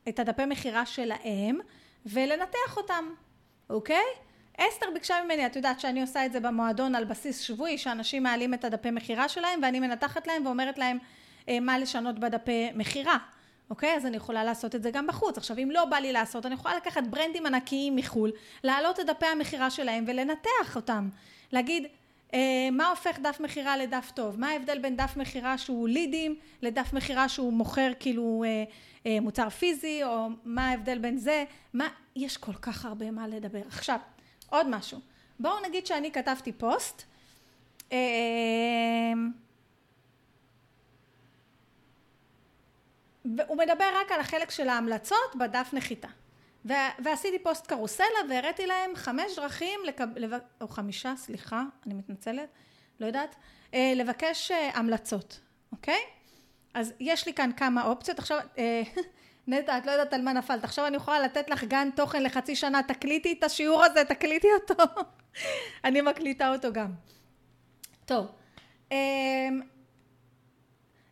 [0.08, 1.58] את הדפי מכירה שלהם
[2.06, 3.04] ולנתח אותם,
[3.70, 4.04] אוקיי?
[4.58, 8.54] אסתר ביקשה ממני, את יודעת שאני עושה את זה במועדון על בסיס שבועי, שאנשים מעלים
[8.54, 10.98] את הדפי מכירה שלהם ואני מנתחת להם ואומרת להם
[11.48, 13.18] אה, מה לשנות בדפי מכירה.
[13.70, 13.96] אוקיי?
[13.96, 15.38] אז אני יכולה לעשות את זה גם בחוץ.
[15.38, 18.32] עכשיו, אם לא בא לי לעשות, אני יכולה לקחת ברנדים ענקיים מחו"ל,
[18.64, 21.08] להעלות את דפי המכירה שלהם ולנתח אותם.
[21.52, 21.86] להגיד,
[22.72, 24.40] מה הופך דף מכירה לדף טוב?
[24.40, 28.64] מה ההבדל בין דף מכירה שהוא לידים לדף מכירה שהוא מוכר כאילו אה,
[29.06, 31.44] אה, מוצר פיזי, או מה ההבדל בין זה?
[31.72, 31.88] מה...
[32.16, 33.62] יש כל כך הרבה מה לדבר.
[33.68, 33.98] עכשיו,
[34.50, 34.98] עוד משהו.
[35.40, 37.02] בואו נגיד שאני כתבתי פוסט.
[37.92, 37.98] אה,
[43.22, 46.08] הוא מדבר רק על החלק של ההמלצות בדף נחיתה.
[46.98, 50.06] ועשיתי פוסט קרוסלה והראיתי להם חמש דרכים, לקב...
[50.60, 52.48] או חמישה, סליחה, אני מתנצלת,
[53.00, 53.36] לא יודעת,
[53.74, 55.40] אה, לבקש אה, המלצות,
[55.72, 56.00] אוקיי?
[56.74, 58.18] אז יש לי כאן כמה אופציות.
[58.18, 58.82] עכשיו, אה,
[59.48, 60.64] נטע, את לא יודעת על מה נפלת.
[60.64, 64.84] עכשיו אני יכולה לתת לך גן תוכן לחצי שנה, תקליטי את השיעור הזה, תקליטי אותו.
[65.84, 66.90] אני מקליטה אותו גם.
[68.04, 68.26] טוב.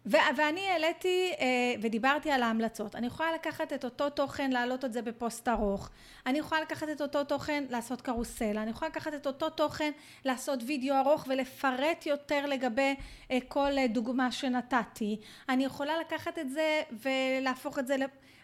[0.07, 1.47] ו- ואני העליתי אה,
[1.83, 2.97] ודיברתי על ההמלצות.
[2.97, 5.91] אני יכולה לקחת את אותו תוכן, להעלות את זה בפוסט ארוך.
[6.27, 8.62] אני יכולה לקחת את אותו תוכן, לעשות קרוסלה.
[8.62, 9.93] אני יכולה לקחת את אותו תוכן,
[10.25, 12.95] לעשות וידאו ארוך ולפרט יותר לגבי
[13.31, 15.21] אה, כל אה, דוגמה שנתתי.
[15.49, 18.03] אני יכולה לקחת את זה ולהפוך את זה ל...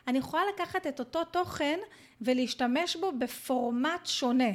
[0.09, 1.79] אני יכולה לקחת את אותו תוכן
[2.21, 4.51] ולהשתמש בו בפורמט שונה.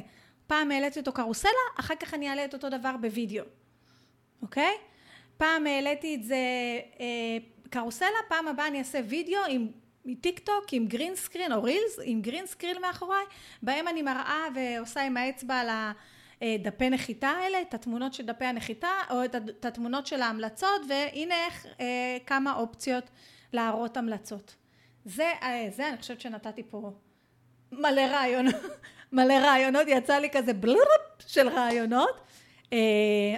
[0.46, 3.44] פעם העליתי אותו קרוסלה, אחר כך אני אעלה את אותו דבר בווידאו.
[4.42, 4.74] אוקיי?
[5.36, 6.36] פעם העליתי את זה
[7.00, 7.36] אה,
[7.70, 9.68] קרוסלה, פעם הבאה אני אעשה וידאו עם
[10.20, 13.24] טיק טוק עם green screen או רילס עם green screen מאחוריי,
[13.62, 15.68] בהם אני מראה ועושה עם האצבע על
[16.40, 21.66] הדפי נחיתה האלה, את התמונות של דפי הנחיתה או את התמונות של ההמלצות והנה איך
[21.80, 23.10] אה, כמה אופציות
[23.52, 24.54] להראות המלצות.
[25.04, 26.92] זה, אה, זה אני חושבת שנתתי פה
[27.72, 28.54] מלא רעיונות,
[29.12, 30.78] מלא רעיונות, יצא לי כזה בלופ
[31.26, 32.20] של רעיונות,
[32.72, 32.78] אה,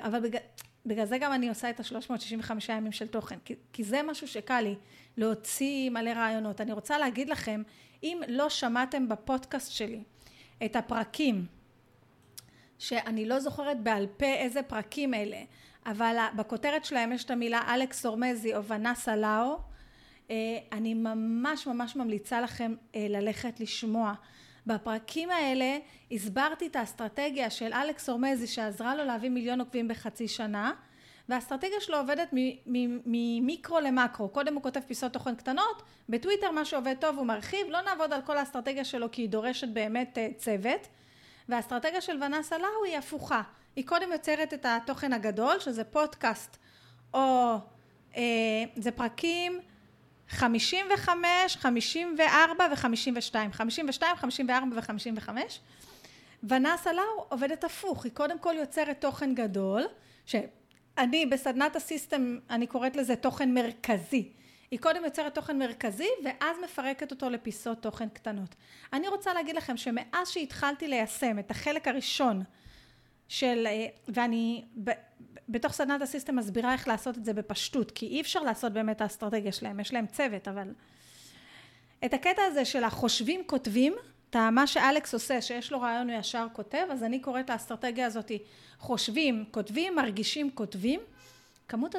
[0.02, 0.40] אבל בגלל
[0.86, 4.60] בגלל זה גם אני עושה את ה-365 ימים של תוכן, כי, כי זה משהו שקל
[4.60, 4.74] לי,
[5.16, 6.60] להוציא מלא רעיונות.
[6.60, 7.62] אני רוצה להגיד לכם,
[8.02, 10.02] אם לא שמעתם בפודקאסט שלי
[10.64, 11.46] את הפרקים,
[12.78, 15.42] שאני לא זוכרת בעל פה איזה פרקים אלה,
[15.86, 19.58] אבל בכותרת שלהם יש את המילה אלכס אורמזי או ונסה לאו,
[20.30, 24.14] אה, אני ממש ממש ממליצה לכם אה, ללכת לשמוע.
[24.66, 25.78] בפרקים האלה
[26.12, 30.72] הסברתי את האסטרטגיה של אלכס אורמזי שעזרה לו להביא מיליון עוקבים בחצי שנה
[31.28, 32.28] והאסטרטגיה שלו עובדת
[33.06, 34.28] ממיקרו למקרו.
[34.28, 38.22] קודם הוא כותב פיסות תוכן קטנות בטוויטר מה שעובד טוב הוא מרחיב לא נעבוד על
[38.22, 40.88] כל האסטרטגיה שלו כי היא דורשת באמת אה, צוות.
[41.48, 43.42] והאסטרטגיה של ונסה לאו היא הפוכה.
[43.76, 46.56] היא קודם יוצרת את התוכן הגדול שזה פודקאסט
[47.14, 47.54] או
[48.16, 48.22] אה,
[48.76, 49.60] זה פרקים
[50.28, 55.28] 55, 54 ו-52, 52, 54 ו-55
[56.42, 59.82] ונאסה לאו עובדת הפוך, היא קודם כל יוצרת תוכן גדול,
[60.26, 64.28] שאני בסדנת הסיסטם אני קוראת לזה תוכן מרכזי,
[64.70, 68.54] היא קודם יוצרת תוכן מרכזי ואז מפרקת אותו לפיסות תוכן קטנות.
[68.92, 72.42] אני רוצה להגיד לכם שמאז שהתחלתי ליישם את החלק הראשון
[73.28, 74.64] של, אה, ואני
[75.48, 79.52] בתוך סדנת הסיסטם מסבירה איך לעשות את זה בפשטות, כי אי אפשר לעשות באמת האסטרטגיה
[79.52, 80.68] שלהם, יש להם צוות, אבל
[82.04, 83.94] את הקטע הזה של החושבים כותבים,
[84.30, 88.30] את מה שאלכס עושה, שיש לו רעיון הוא ישר כותב, אז אני קוראת לאסטרטגיה הזאת
[88.78, 91.00] חושבים, כותבים, מרגישים, כותבים,
[91.68, 91.94] כמות,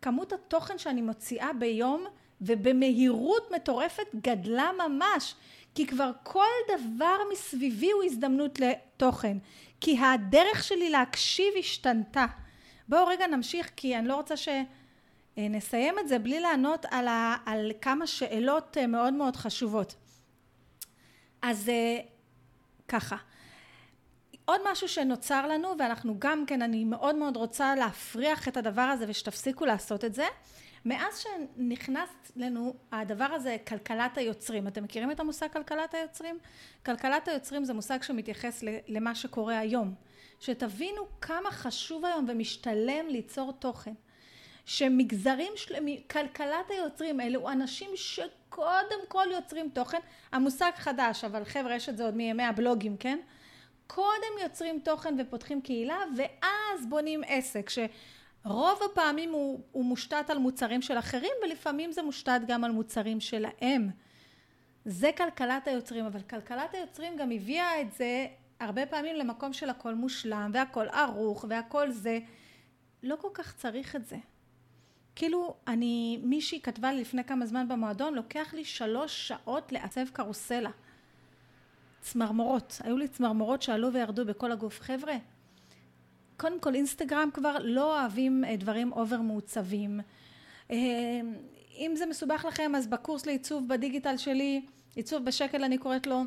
[0.00, 2.06] וכמות התוכן שאני מוציאה ביום
[2.42, 5.34] ובמהירות מטורפת גדלה ממש,
[5.74, 9.36] כי כבר כל דבר מסביבי הוא הזדמנות לתוכן,
[9.80, 12.26] כי הדרך שלי להקשיב השתנתה.
[12.88, 17.72] בואו רגע נמשיך כי אני לא רוצה שנסיים את זה בלי לענות על, ה, על
[17.80, 19.94] כמה שאלות אה, מאוד מאוד חשובות.
[21.42, 21.98] אז אה,
[22.88, 23.16] ככה,
[24.44, 29.04] עוד משהו שנוצר לנו ואנחנו גם כן אני מאוד מאוד רוצה להפריח את הדבר הזה
[29.08, 30.26] ושתפסיקו לעשות את זה
[30.84, 36.38] מאז שנכנס לנו הדבר הזה כלכלת היוצרים אתם מכירים את המושג כלכלת היוצרים?
[36.86, 39.94] כלכלת היוצרים זה מושג שמתייחס למה שקורה היום.
[40.40, 43.92] שתבינו כמה חשוב היום ומשתלם ליצור תוכן.
[44.64, 49.98] שמגזרים שלמים כלכלת היוצרים אלו אנשים שקודם כל יוצרים תוכן.
[50.32, 53.18] המושג חדש אבל חבר'ה יש את זה עוד מימי הבלוגים כן?
[53.86, 57.68] קודם יוצרים תוכן ופותחים קהילה ואז בונים עסק
[58.42, 63.20] שרוב הפעמים הוא, הוא מושתת על מוצרים של אחרים ולפעמים זה מושתת גם על מוצרים
[63.20, 63.90] שלהם.
[64.84, 68.26] זה כלכלת היוצרים אבל כלכלת היוצרים גם הביאה את זה
[68.60, 72.18] הרבה פעמים למקום של הכל מושלם והכל ערוך והכל זה.
[73.02, 74.16] לא כל כך צריך את זה.
[75.16, 80.70] כאילו אני מישהי כתבה לי לפני כמה זמן במועדון לוקח לי שלוש שעות לעצב קרוסלה.
[82.00, 82.80] צמרמורות.
[82.84, 84.80] היו לי צמרמורות שעלו וירדו בכל הגוף.
[84.80, 85.16] חבר'ה
[86.42, 90.00] קודם כל אינסטגרם כבר לא אוהבים אה, דברים over מעוצבים.
[90.70, 90.76] אה,
[91.78, 96.22] אם זה מסובך לכם אז בקורס לעיצוב בדיגיטל שלי עיצוב בשקל אני קוראת לו.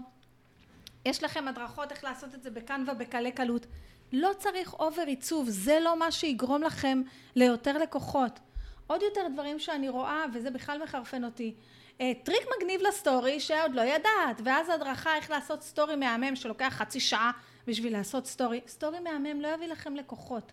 [1.06, 3.66] יש לכם הדרכות איך לעשות את זה בקנווה בקלי קלות.
[4.14, 7.02] לא צריך over עיצוב זה לא מה שיגרום לכם
[7.36, 8.40] ליותר לקוחות.
[8.88, 11.54] עוד יותר דברים שאני רואה וזה בכלל מחרפן אותי
[12.02, 17.00] אה, טריק מגניב לסטורי שעוד לא ידעת ואז הדרכה איך לעשות סטורי מהמם שלוקח חצי
[17.00, 17.32] שעה
[17.68, 20.52] בשביל לעשות סטורי סטורי מהמם לא יביא לכם לקוחות.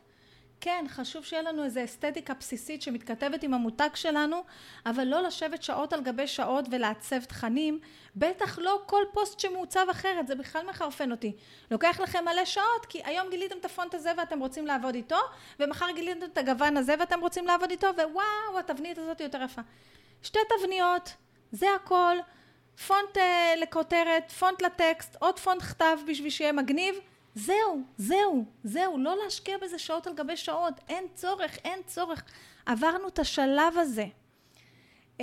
[0.65, 4.45] כן חשוב שיהיה לנו איזה אסתטיקה בסיסית שמתכתבת עם המותג שלנו
[4.87, 7.79] אבל לא לשבת שעות על גבי שעות ולעצב תכנים.
[8.17, 11.37] בטח לא כל פוסט שמעוצב אחרת זה בכלל מחרפן אותי.
[11.71, 15.19] לוקח לכם מלא שעות כי היום גיליתם את הפונט הזה ואתם רוצים לעבוד איתו
[15.61, 19.63] ומחר גיליתם את הגוון הזה ואתם רוצים לעבוד איתו ווואו התבנית הזאת יותר יפה.
[20.23, 21.15] שתי תבניות
[21.53, 22.17] זה הכל
[22.87, 23.21] פונט uh,
[23.63, 26.95] לכותרת פונט לטקסט עוד פונט כתב בשביל שיהיה מגניב
[27.35, 32.25] זהו, זהו, זהו, לא להשקיע בזה שעות על גבי שעות, אין צורך, אין צורך.
[32.67, 34.07] עברנו את השלב הזה.
[35.19, 35.23] Um,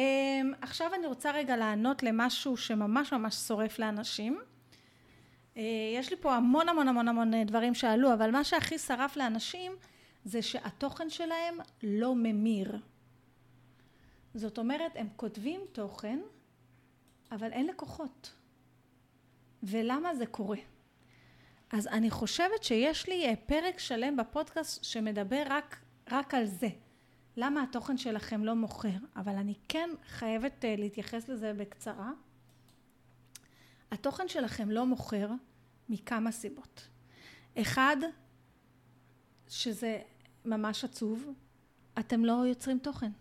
[0.62, 4.40] עכשיו אני רוצה רגע לענות למשהו שממש ממש שורף לאנשים.
[5.56, 5.60] Uh,
[5.96, 9.72] יש לי פה המון המון המון המון דברים שעלו, אבל מה שהכי שרף לאנשים
[10.26, 12.80] זה שהתוכן שלהם לא ממיר.
[14.34, 16.20] זאת אומרת, הם כותבים תוכן,
[17.32, 18.36] אבל אין לקוחות.
[19.64, 20.58] ולמה זה קורה?
[21.72, 25.78] אז אני חושבת שיש לי אה, פרק שלם בפודקאסט שמדבר רק,
[26.12, 26.68] רק על זה.
[27.38, 32.12] למה התוכן שלכם לא מוכר, אבל אני כן חייבת uh, להתייחס לזה בקצרה.
[33.92, 35.30] התוכן שלכם לא מוכר
[35.90, 36.88] מכמה סיבות.
[37.58, 37.98] אחד,
[39.48, 40.02] שזה
[40.46, 41.34] ממש עצוב,
[42.00, 43.12] אתם לא יוצרים תוכן.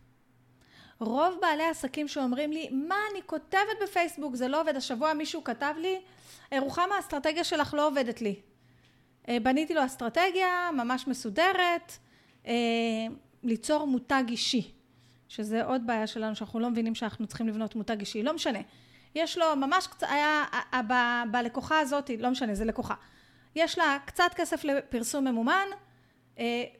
[1.01, 4.77] רוב בעלי עסקים שאומרים לי, מה אני כותבת בפייסבוק, זה לא עובד.
[4.77, 6.01] השבוע מישהו כתב לי,
[6.59, 8.35] רוחמה האסטרטגיה שלך לא עובדת לי.
[9.29, 11.93] אה, בניתי לו אסטרטגיה ממש מסודרת,
[12.47, 12.53] אה,
[13.43, 14.71] ליצור מותג אישי,
[15.29, 18.59] שזה עוד בעיה שלנו שאנחנו לא מבינים שאנחנו צריכים לבנות מותג אישי, לא משנה.
[19.15, 20.45] יש לו ממש קצת, היה,
[20.89, 20.93] ב,
[21.31, 22.95] בלקוחה הזאת, לא משנה, זה לקוחה.
[23.57, 25.77] יש לה קצת כסף לפרסום ממומן אה,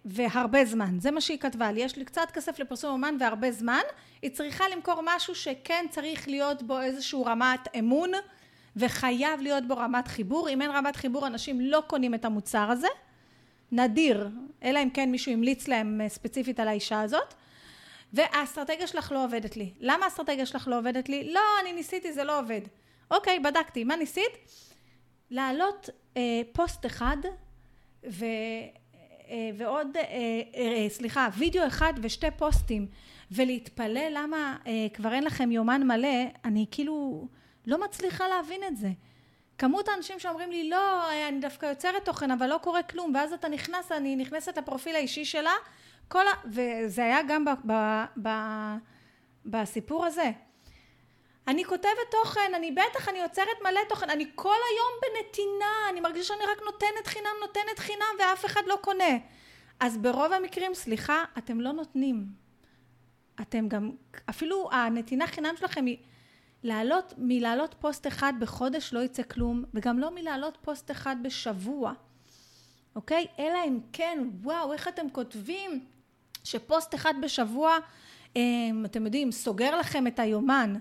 [0.05, 3.83] והרבה זמן, זה מה שהיא כתבה לי, יש לי קצת כסף לפרסום ממומן והרבה זמן,
[4.23, 8.11] היא צריכה למכור משהו שכן צריך להיות בו איזשהו רמת אמון
[8.77, 12.89] וחייב להיות בו רמת חיבור, אם אין רמת חיבור אנשים לא קונים את המוצר הזה,
[13.73, 14.29] נדיר,
[14.63, 17.35] אלא אם כן מישהו המליץ להם אה, ספציפית על האישה הזאת,
[18.13, 19.73] והאסטרטגיה שלך לא עובדת לי.
[19.81, 21.33] למה האסטרטגיה שלך לא עובדת לי?
[21.33, 22.61] לא, אני ניסיתי, זה לא עובד.
[23.11, 24.33] אוקיי, בדקתי, מה ניסית?
[25.31, 27.17] להעלות אה, פוסט אחד
[28.11, 28.25] ו...
[29.31, 30.03] אה, ועוד, אה,
[30.57, 32.87] אה, סליחה, וידאו אחד ושתי פוסטים
[33.31, 34.57] ולהתפלא למה
[34.95, 37.29] כבר אין לכם יומן מלא, אני כאילו
[37.67, 38.89] לא מצליחה להבין את זה.
[39.59, 43.49] כמות האנשים שאומרים לי לא אני דווקא יוצרת תוכן אבל לא קורה כלום ואז אתה
[43.49, 45.53] נכנס אני נכנסת לפרופיל האישי שלה
[46.09, 46.31] כל ה...
[46.45, 47.49] וזה היה גם ב...
[47.73, 47.73] ב...
[48.23, 48.29] ב...
[49.47, 50.31] בסיפור הזה
[51.49, 56.25] אני כותבת תוכן אני בטח אני יוצרת מלא תוכן אני כל היום בנתינה אני מרגישה
[56.25, 59.19] שאני רק נותנת חינם נותנת חינם ואף אחד לא קונה
[59.81, 62.27] אז ברוב המקרים סליחה אתם לא נותנים
[63.41, 63.91] אתם גם
[64.31, 65.97] אפילו הנתינה חינם שלכם היא
[66.63, 71.93] לעלות, מלהעלות פוסט אחד בחודש לא יצא כלום, וגם לא מלהעלות פוסט אחד בשבוע,
[72.97, 73.27] אוקיי?
[73.39, 75.85] אלא אם כן, וואו, איך אתם כותבים
[76.45, 77.79] שפוסט אחד בשבוע,
[78.37, 80.75] אמ, אתם יודעים, סוגר לכם את היומן.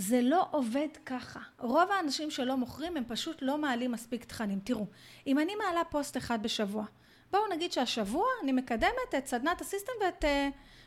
[0.00, 1.40] זה לא עובד ככה.
[1.58, 4.60] רוב האנשים שלא מוכרים הם פשוט לא מעלים מספיק תכנים.
[4.64, 4.86] תראו,
[5.26, 6.84] אם אני מעלה פוסט אחד בשבוע,
[7.30, 10.26] בואו נגיד שהשבוע אני מקדמת את סדנת ה system ואת אה,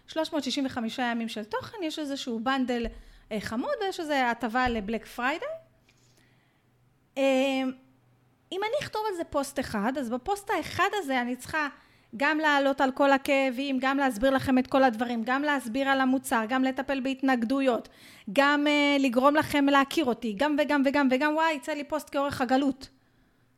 [0.08, 2.86] 365 ימים של תוכן, יש איזשהו bundle
[3.32, 5.48] אה, חמוד ויש איזו הטבה ל Black Friday.
[7.18, 7.24] אה,
[8.52, 11.68] אם אני אכתוב על זה פוסט אחד, אז בפוסט האחד הזה אני צריכה
[12.18, 16.44] גם לעלות על כל הכאבים, גם להסביר לכם את כל הדברים, גם להסביר על המוצר,
[16.50, 17.90] גם לטפל בהתנגדויות,
[18.34, 22.42] גם אה, לגרום לכם להכיר אותי, גם וגם וגם וגם וואי, יצא לי פוסט כאורך
[22.42, 22.90] הגלות.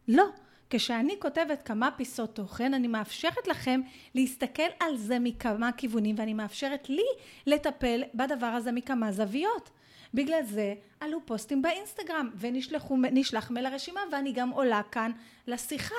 [0.07, 0.25] לא.
[0.69, 3.81] כשאני כותבת כמה פיסות תוכן, אני מאפשרת לכם
[4.15, 7.05] להסתכל על זה מכמה כיוונים, ואני מאפשרת לי
[7.47, 9.69] לטפל בדבר הזה מכמה זוויות.
[10.13, 15.11] בגלל זה עלו פוסטים באינסטגרם ונשלח מייל לרשימה ואני גם עולה כאן
[15.47, 15.95] לשיחה.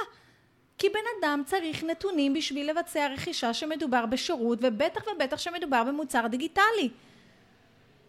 [0.78, 6.90] כי בן אדם צריך נתונים בשביל לבצע רכישה שמדובר בשירות ובטח ובטח שמדובר במוצר דיגיטלי.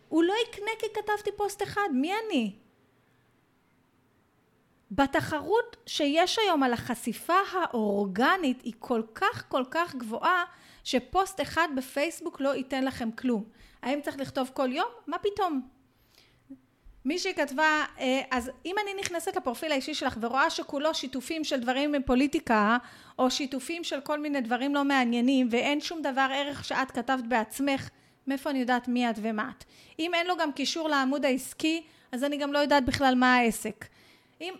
[0.09, 2.55] הוא לא יקנה כי כתבתי פוסט אחד, מי אני?
[4.91, 10.43] בתחרות שיש היום על החשיפה האורגנית היא כל כך כל כך גבוהה
[10.83, 13.43] שפוסט אחד בפייסבוק לא ייתן לכם כלום.
[13.81, 14.89] האם צריך לכתוב כל יום?
[15.07, 15.76] מה פתאום?
[17.07, 21.91] מישהי כתבה, אה, אז אם אני נכנסת לפרופיל האישי שלך ורואה שכולו שיתופים של דברים
[21.91, 22.77] מפוליטיקה,
[23.19, 27.89] או שיתופים של כל מיני דברים לא מעניינים, ואין שום דבר ערך שאת כתבת בעצמך,
[28.27, 29.63] מאיפה אני יודעת מי את ומה את?
[29.99, 33.85] אם אין לו גם קישור לעמוד העסקי, אז אני גם לא יודעת בכלל מה העסק.
[34.41, 34.53] אם...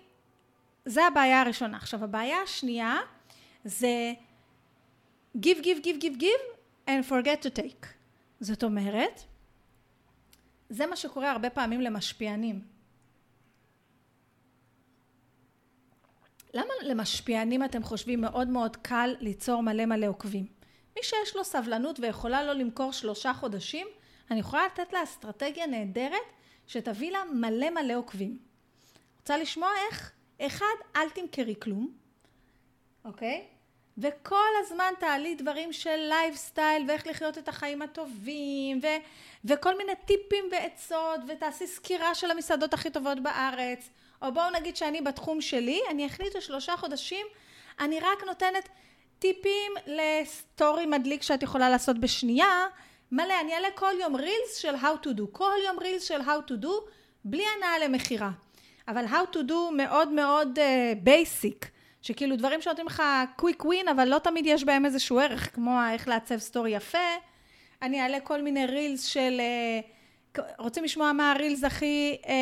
[0.87, 1.77] זה הבעיה הראשונה.
[1.77, 2.97] עכשיו, הבעיה השנייה
[3.63, 4.13] זה
[5.37, 7.87] give, give, give, give, give and forget to take.
[8.39, 9.21] זאת אומרת,
[10.69, 12.61] זה מה שקורה הרבה פעמים למשפיענים.
[16.53, 20.45] למה למשפיענים אתם חושבים מאוד מאוד קל ליצור מלא מלא עוקבים?
[20.95, 23.87] מי שיש לו סבלנות ויכולה לא למכור שלושה חודשים,
[24.31, 26.27] אני יכולה לתת לה אסטרטגיה נהדרת
[26.67, 28.39] שתביא לה מלא מלא עוקבים.
[29.19, 30.11] רוצה לשמוע איך?
[30.41, 31.91] אחד, אל תמכרי כלום,
[33.05, 33.47] אוקיי?
[33.97, 38.87] וכל הזמן תעלי דברים של לייפסטייל ואיך לחיות את החיים הטובים ו,
[39.45, 43.89] וכל מיני טיפים ועצות ותעשי סקירה של המסעדות הכי טובות בארץ.
[44.21, 47.27] או בואו נגיד שאני בתחום שלי אני אחליט ששלושה חודשים
[47.79, 48.69] אני רק נותנת
[49.19, 52.65] טיפים לסטורי מדליק שאת יכולה לעשות בשנייה
[53.11, 56.51] מלא אני אעלה כל יום רילס של how to do כל יום רילס של how
[56.51, 56.69] to do
[57.23, 58.29] בלי הנעה למכירה.
[58.87, 60.59] אבל how to do מאוד מאוד
[61.03, 61.76] basic אה,
[62.07, 63.03] שכאילו דברים שנותנים לך
[63.35, 66.97] quick win, אבל לא תמיד יש בהם איזשהו ערך, כמו איך לעצב סטורי יפה.
[67.81, 69.39] אני אעלה כל מיני רילס של...
[69.39, 69.79] אה,
[70.57, 72.33] רוצים לשמוע מה הרילס הכי אה,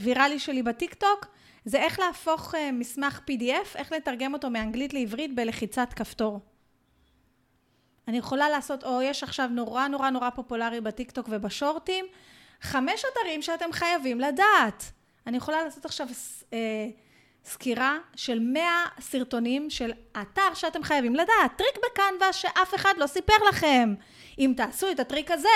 [0.00, 1.26] ויראלי שלי בטיק טוק?
[1.64, 6.40] זה איך להפוך אה, מסמך PDF, איך לתרגם אותו מאנגלית לעברית בלחיצת כפתור.
[8.08, 12.04] אני יכולה לעשות, או יש עכשיו נורא נורא נורא פופולרי בטיק טוק ובשורטים,
[12.60, 14.84] חמש אתרים שאתם חייבים לדעת.
[15.26, 16.06] אני יכולה לעשות עכשיו...
[16.52, 16.88] אה,
[17.44, 18.62] סקירה של 100
[19.00, 23.94] סרטונים של אתר שאתם חייבים לדעת, טריק בקנווה שאף אחד לא סיפר לכם.
[24.38, 25.48] אם תעשו את הטריק הזה,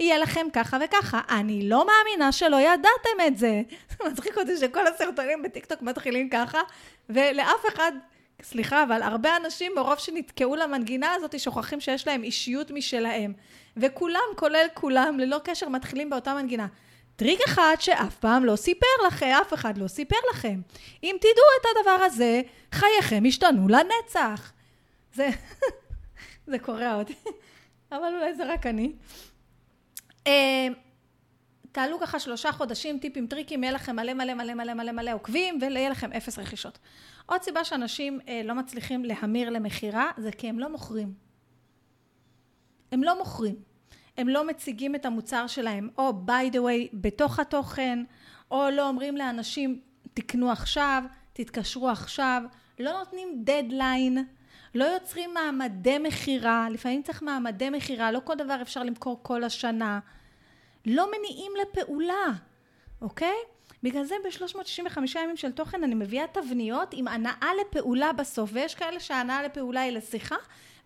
[0.00, 1.20] יהיה לכם ככה וככה.
[1.30, 3.62] אני לא מאמינה שלא ידעתם את זה.
[3.90, 6.60] זה מצחיק אותי שכל הסרטונים בטיקטוק מתחילים ככה,
[7.08, 7.92] ולאף אחד,
[8.42, 13.32] סליחה, אבל הרבה אנשים מרוב שנתקעו למנגינה הזאת, שוכחים שיש להם אישיות משלהם.
[13.76, 16.66] וכולם, כולל כולם, ללא קשר, מתחילים באותה מנגינה.
[17.20, 20.60] טריק אחד שאף פעם לא סיפר לכם, אף אחד לא סיפר לכם.
[21.02, 22.40] אם תדעו את הדבר הזה,
[22.72, 24.52] חייכם ישתנו לנצח.
[25.14, 25.28] זה,
[26.50, 27.14] זה קורע אותי,
[27.92, 28.92] אבל אולי זה רק אני.
[30.26, 30.68] אה,
[31.72, 35.58] תעלו ככה שלושה חודשים, טיפים, טריקים, יהיה לכם מלא מלא מלא מלא מלא מלא עוקבים,
[35.60, 36.78] ויהיה לכם אפס רכישות.
[37.26, 41.14] עוד סיבה שאנשים אה, לא מצליחים להמיר למכירה, זה כי הם לא מוכרים.
[42.92, 43.69] הם לא מוכרים.
[44.16, 47.98] הם לא מציגים את המוצר שלהם, או by the way, בתוך התוכן,
[48.50, 49.80] או לא אומרים לאנשים,
[50.14, 51.02] תקנו עכשיו,
[51.32, 52.42] תתקשרו עכשיו,
[52.78, 54.24] לא נותנים דדליין,
[54.74, 60.00] לא יוצרים מעמדי מכירה, לפעמים צריך מעמדי מכירה, לא כל דבר אפשר למכור כל השנה,
[60.86, 62.24] לא מניעים לפעולה,
[63.02, 63.34] אוקיי?
[63.82, 69.00] בגלל זה ב-365 ימים של תוכן אני מביאה תבניות עם הנאה לפעולה בסוף, ויש כאלה
[69.00, 70.36] שההנאה לפעולה היא לשיחה,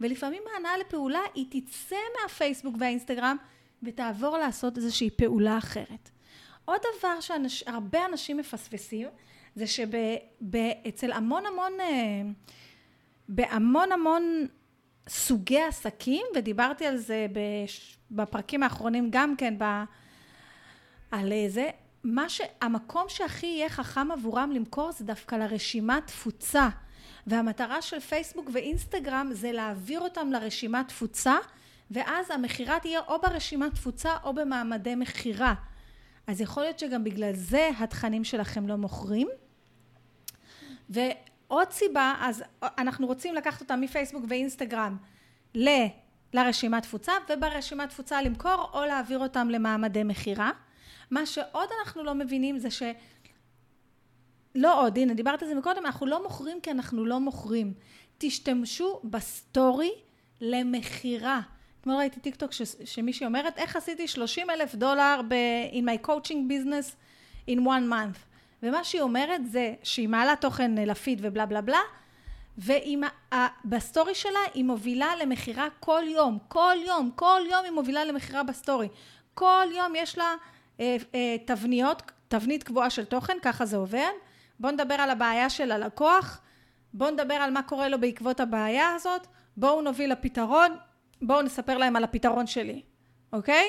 [0.01, 3.37] ולפעמים ההנאה לפעולה היא תצא מהפייסבוק והאינסטגרם
[3.83, 6.11] ותעבור לעשות איזושהי פעולה אחרת.
[6.65, 9.09] עוד דבר שהרבה אנשים מפספסים
[9.55, 12.23] זה שאצל המון המון אה,
[13.29, 14.47] בהמון המון
[15.09, 17.27] סוגי עסקים ודיברתי על זה
[18.11, 19.65] בפרקים האחרונים גם כן ב,
[21.11, 21.71] על זה
[22.05, 26.69] מה שהמקום שהכי יהיה חכם עבורם למכור זה דווקא לרשימת תפוצה
[27.27, 31.35] והמטרה של פייסבוק ואינסטגרם זה להעביר אותם לרשימת תפוצה
[31.91, 35.55] ואז המכירה תהיה או ברשימת תפוצה או במעמדי מכירה.
[36.27, 39.29] אז יכול להיות שגם בגלל זה התכנים שלכם לא מוכרים.
[40.89, 44.97] ועוד סיבה, אז אנחנו רוצים לקחת אותם מפייסבוק ואינסטגרם
[45.55, 45.69] ל...
[46.35, 50.51] לרשימת תפוצה וברשימת תפוצה למכור או להעביר אותם למעמדי מכירה.
[51.11, 52.83] מה שעוד אנחנו לא מבינים זה ש...
[54.55, 57.75] לא עוד, הנה דיברת על זה מקודם, אנחנו לא מוכרים כי אנחנו לא מוכרים.
[58.19, 59.91] תשתמשו בסטורי
[60.41, 61.41] למכירה.
[61.81, 62.51] אתמול ראיתי טיק טוק
[62.85, 65.35] שמישהי אומרת, איך עשיתי 30 אלף דולר ב-
[65.73, 66.95] in my coaching business
[67.51, 68.19] in one month.
[68.63, 71.81] ומה שהיא אומרת זה שהיא מעלה תוכן לפיד ובלה בלה בלה,
[72.59, 78.89] ובסטורי שלה היא מובילה למכירה כל יום, כל יום, כל יום היא מובילה למכירה בסטורי.
[79.35, 80.35] כל יום יש לה
[81.45, 84.11] תבניות, תבנית קבועה של תוכן, ככה זה עובד.
[84.61, 86.41] בואו נדבר על הבעיה של הלקוח,
[86.95, 89.27] בואו נדבר על מה קורה לו בעקבות הבעיה הזאת,
[89.57, 90.77] בואו נוביל לפתרון,
[91.23, 92.83] בואו נספר להם על הפתרון שלי,
[93.33, 93.65] אוקיי?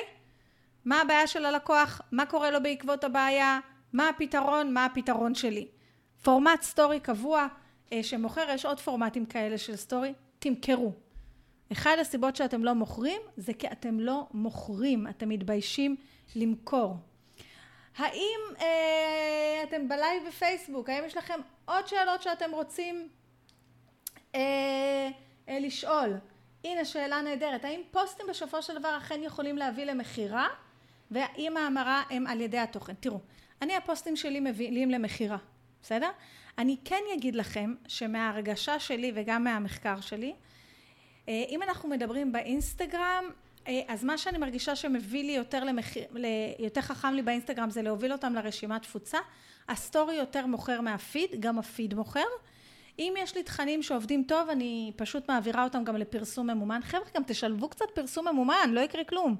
[0.84, 3.58] מה הבעיה של הלקוח, מה קורה לו בעקבות הבעיה,
[3.92, 5.68] מה הפתרון, מה הפתרון שלי.
[6.22, 7.46] פורמט סטורי קבוע
[7.92, 10.92] אה, שמוכר, יש עוד פורמטים כאלה של סטורי, תמכרו.
[11.72, 15.96] אחד הסיבות שאתם לא מוכרים זה כי אתם לא מוכרים, אתם מתביישים
[16.36, 16.96] למכור.
[17.96, 23.08] האם אה, אתם בלייב בפייסבוק, האם יש לכם עוד שאלות שאתם רוצים
[24.34, 24.40] אה,
[25.48, 26.12] אה, לשאול?
[26.64, 30.48] הנה שאלה נהדרת, האם פוסטים בסופו של דבר אכן יכולים להביא למכירה?
[31.10, 32.94] והאם ההמרה הם על ידי התוכן.
[32.94, 33.20] תראו,
[33.62, 35.36] אני הפוסטים שלי מביאים למכירה,
[35.82, 36.10] בסדר?
[36.58, 40.34] אני כן אגיד לכם שמההרגשה שלי וגם מהמחקר שלי,
[41.28, 43.30] אה, אם אנחנו מדברים באינסטגרם,
[43.88, 46.04] אז מה שאני מרגישה שמביא לי יותר, למחיר,
[46.58, 49.18] יותר חכם לי באינסטגרם זה להוביל אותם לרשימת תפוצה.
[49.68, 52.26] הסטורי יותר מוכר מהפיד, גם הפיד מוכר.
[52.98, 56.80] אם יש לי תכנים שעובדים טוב, אני פשוט מעבירה אותם גם לפרסום ממומן.
[56.82, 59.36] חבר'ה, גם תשלבו קצת פרסום ממומן, לא יקרה כלום.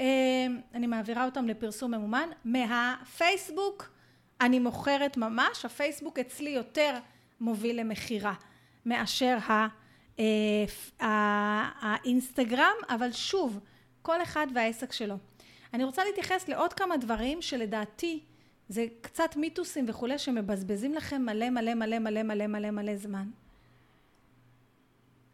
[0.00, 2.28] אה, אני מעבירה אותם לפרסום ממומן.
[2.44, 3.90] מהפייסבוק
[4.40, 6.98] אני מוכרת ממש, הפייסבוק אצלי יותר
[7.40, 8.34] מוביל למכירה
[8.86, 9.66] מאשר אה,
[11.00, 13.60] האינסטגרם, אבל שוב,
[14.02, 15.16] כל אחד והעסק שלו.
[15.72, 18.20] אני רוצה להתייחס לעוד כמה דברים שלדעתי
[18.68, 23.30] זה קצת מיתוסים וכולי שמבזבזים לכם מלא מלא מלא מלא מלא מלא מלא זמן.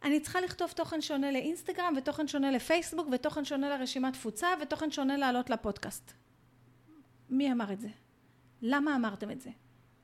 [0.03, 5.17] אני צריכה לכתוב תוכן שונה לאינסטגרם ותוכן שונה לפייסבוק ותוכן שונה לרשימת תפוצה ותוכן שונה
[5.17, 6.13] לעלות לפודקאסט.
[7.31, 7.89] מי אמר את זה?
[8.63, 9.51] למה אמרתם את זה?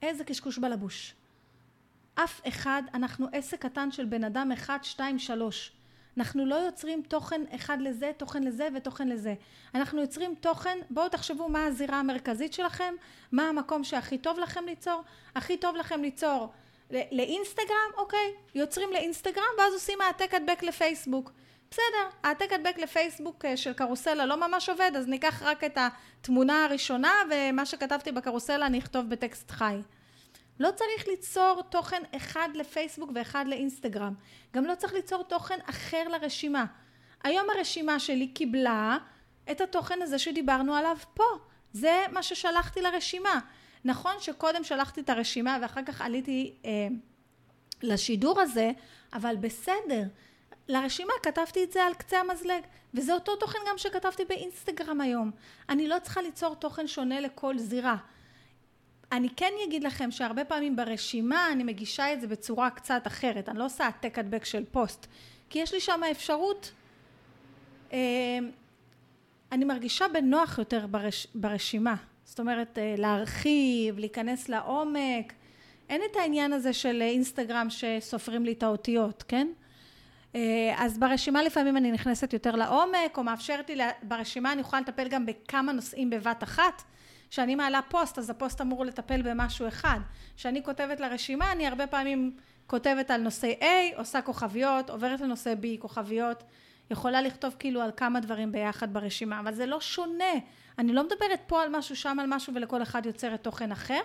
[0.02, 1.14] איזה קשקוש בלבוש.
[2.18, 5.72] אף אחד, אנחנו עסק קטן של בן אדם אחד, שתיים, שלוש.
[6.16, 9.34] אנחנו לא יוצרים תוכן אחד לזה, תוכן לזה ותוכן לזה.
[9.74, 12.94] אנחנו יוצרים תוכן, בואו תחשבו מה הזירה המרכזית שלכם,
[13.32, 15.02] מה המקום שהכי טוב לכם ליצור.
[15.34, 16.52] הכי טוב לכם ליצור
[16.90, 21.32] לאינסטגרם, אוקיי, יוצרים לאינסטגרם ואז עושים העתק הדבק לפייסבוק.
[21.70, 25.78] בסדר, העתק הדבק לפייסבוק אה, של קרוסלה לא ממש עובד, אז ניקח רק את
[26.20, 29.80] התמונה הראשונה ומה שכתבתי בקרוסלה אני אכתוב בטקסט חי.
[30.60, 34.14] לא צריך ליצור תוכן אחד לפייסבוק ואחד לאינסטגרם.
[34.54, 36.64] גם לא צריך ליצור תוכן אחר לרשימה.
[37.24, 38.98] היום הרשימה שלי קיבלה
[39.50, 41.24] את התוכן הזה שדיברנו עליו פה.
[41.72, 43.40] זה מה ששלחתי לרשימה.
[43.84, 46.70] נכון שקודם שלחתי את הרשימה ואחר כך עליתי אה,
[47.82, 48.70] לשידור הזה,
[49.12, 50.02] אבל בסדר.
[50.68, 52.62] לרשימה כתבתי את זה על קצה המזלג,
[52.94, 55.30] וזה אותו תוכן גם שכתבתי באינסטגרם היום.
[55.68, 57.96] אני לא צריכה ליצור תוכן שונה לכל זירה.
[59.12, 63.58] אני כן אגיד לכם שהרבה פעמים ברשימה אני מגישה את זה בצורה קצת אחרת, אני
[63.58, 65.06] לא עושה העתק הדבק של פוסט,
[65.50, 66.72] כי יש לי שם אפשרות,
[67.92, 67.98] אה,
[69.52, 71.94] אני מרגישה בנוח יותר ברש, ברשימה,
[72.24, 75.32] זאת אומרת אה, להרחיב, להיכנס לעומק,
[75.88, 79.48] אין את העניין הזה של אינסטגרם שסופרים לי את האותיות, כן?
[80.34, 85.08] אה, אז ברשימה לפעמים אני נכנסת יותר לעומק, או מאפשרת לי, ברשימה אני יכולה לטפל
[85.08, 86.82] גם בכמה נושאים בבת אחת.
[87.30, 90.00] כשאני מעלה פוסט, אז הפוסט אמור לטפל במשהו אחד.
[90.36, 95.66] כשאני כותבת לרשימה, אני הרבה פעמים כותבת על נושא A, עושה כוכביות, עוברת לנושא B,
[95.78, 96.42] כוכביות,
[96.90, 100.32] יכולה לכתוב כאילו על כמה דברים ביחד ברשימה, אבל זה לא שונה.
[100.78, 104.00] אני לא מדברת פה על משהו, שם על משהו, ולכל אחד יוצרת תוכן אחר.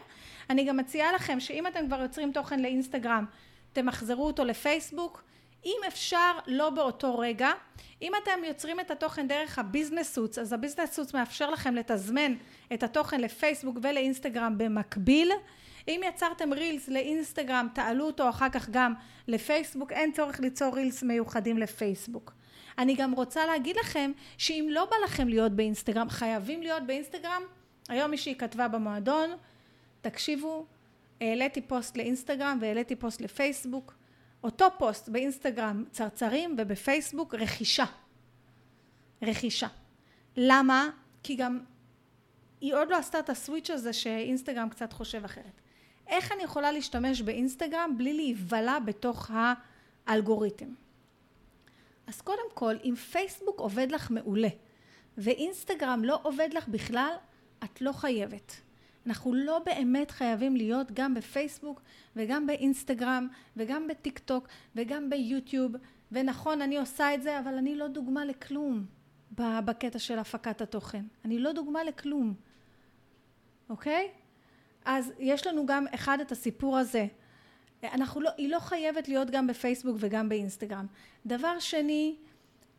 [0.49, 3.25] אני גם מציעה לכם שאם אתם כבר יוצרים תוכן לאינסטגרם,
[3.73, 5.23] תמחזרו אותו לפייסבוק.
[5.65, 7.51] אם אפשר לא באותו רגע,
[8.01, 11.75] אם אתם יוצרים את התוכן דרך ה Business Suite, אז ה Business Suite מאפשר לכם
[11.75, 12.33] לתזמן
[12.73, 15.31] את התוכן לפייסבוק ולאינסטגרם במקביל.
[15.87, 18.93] אם יצרתם רילס לאינסטגרם, תעלו אותו אחר כך גם
[19.27, 22.33] לפייסבוק, אין צורך ליצור רילס מיוחדים לפייסבוק.
[22.77, 27.41] אני גם רוצה להגיד לכם שאם לא בא לכם להיות באינסטגרם, חייבים להיות באינסטגרם.
[27.89, 29.29] היום מישהי כתבה במועדון,
[30.01, 30.65] תקשיבו,
[31.21, 34.00] העליתי פוסט לאינסטגרם והעליתי פוסט לפייסבוק.
[34.43, 37.85] אותו פוסט באינסטגרם צרצרים ובפייסבוק רכישה.
[39.21, 39.67] רכישה.
[40.37, 40.89] למה?
[41.23, 41.59] כי גם
[42.61, 45.61] היא עוד לא עשתה את ה switch הזה שאינסטגרם קצת חושב אחרת.
[46.07, 49.31] איך אני יכולה להשתמש באינסטגרם בלי להיבלע בתוך
[50.07, 50.73] האלגוריתם?
[52.07, 54.47] אז קודם כל, אם פייסבוק עובד לך מעולה
[55.17, 57.13] ואינסטגרם לא עובד לך בכלל,
[57.63, 58.61] את לא חייבת.
[59.07, 61.81] אנחנו לא באמת חייבים להיות גם בפייסבוק
[62.15, 63.27] וגם באינסטגרם
[63.57, 65.71] וגם בטיק טוק וגם ביוטיוב.
[66.11, 68.85] ונכון אני עושה את זה אבל אני לא דוגמה לכלום
[69.31, 71.05] בקטע של הפקת התוכן.
[71.25, 72.33] אני לא דוגמה לכלום.
[73.69, 74.09] אוקיי?
[74.85, 77.07] אז יש לנו גם אחד את הסיפור הזה.
[77.83, 80.85] אנחנו לא, היא לא חייבת להיות גם בפייסבוק וגם באינסטגרם.
[81.25, 82.15] דבר שני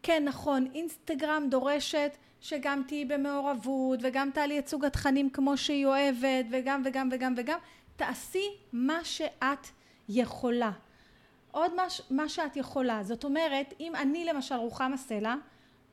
[0.02, 6.82] כן נכון אינסטגרם דורשת שגם תהיי במעורבות וגם תעלי ייצוג התכנים כמו שהיא אוהבת וגם
[6.84, 7.58] וגם וגם וגם
[7.96, 9.66] תעשי מה שאת
[10.08, 10.70] יכולה.
[11.50, 15.34] עוד מה, מה שאת יכולה זאת אומרת אם אני למשל רוחמה סלע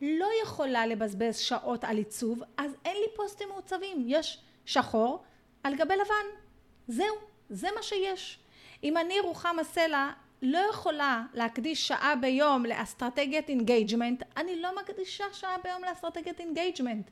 [0.02, 4.04] לא יכולה לבזבז שעות על עיצוב אז אין לי פוסטים מעוצבים.
[4.06, 5.24] יש שחור
[5.64, 6.40] על גבי לבן.
[6.88, 7.16] זהו
[7.50, 8.40] זה מה שיש.
[8.84, 10.12] אם אני רוחמה סלע
[10.42, 17.10] לא יכולה להקדיש שעה ביום לאסטרטגיית engagement, אני לא מקדישה שעה ביום לאסטרטגיית engagement.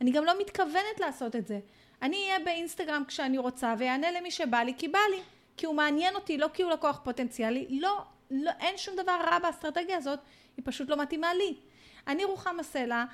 [0.00, 1.60] אני גם לא מתכוונת לעשות את זה.
[2.02, 5.20] אני אהיה באינסטגרם כשאני רוצה ואענה למי שבא לי כי בא לי.
[5.56, 7.66] כי הוא מעניין אותי, לא כי הוא לקוח פוטנציאלי.
[7.70, 10.18] לא, לא, אין שום דבר רע באסטרטגיה הזאת,
[10.56, 11.56] היא פשוט לא מתאימה לי.
[12.06, 13.04] אני רוחמה סלע,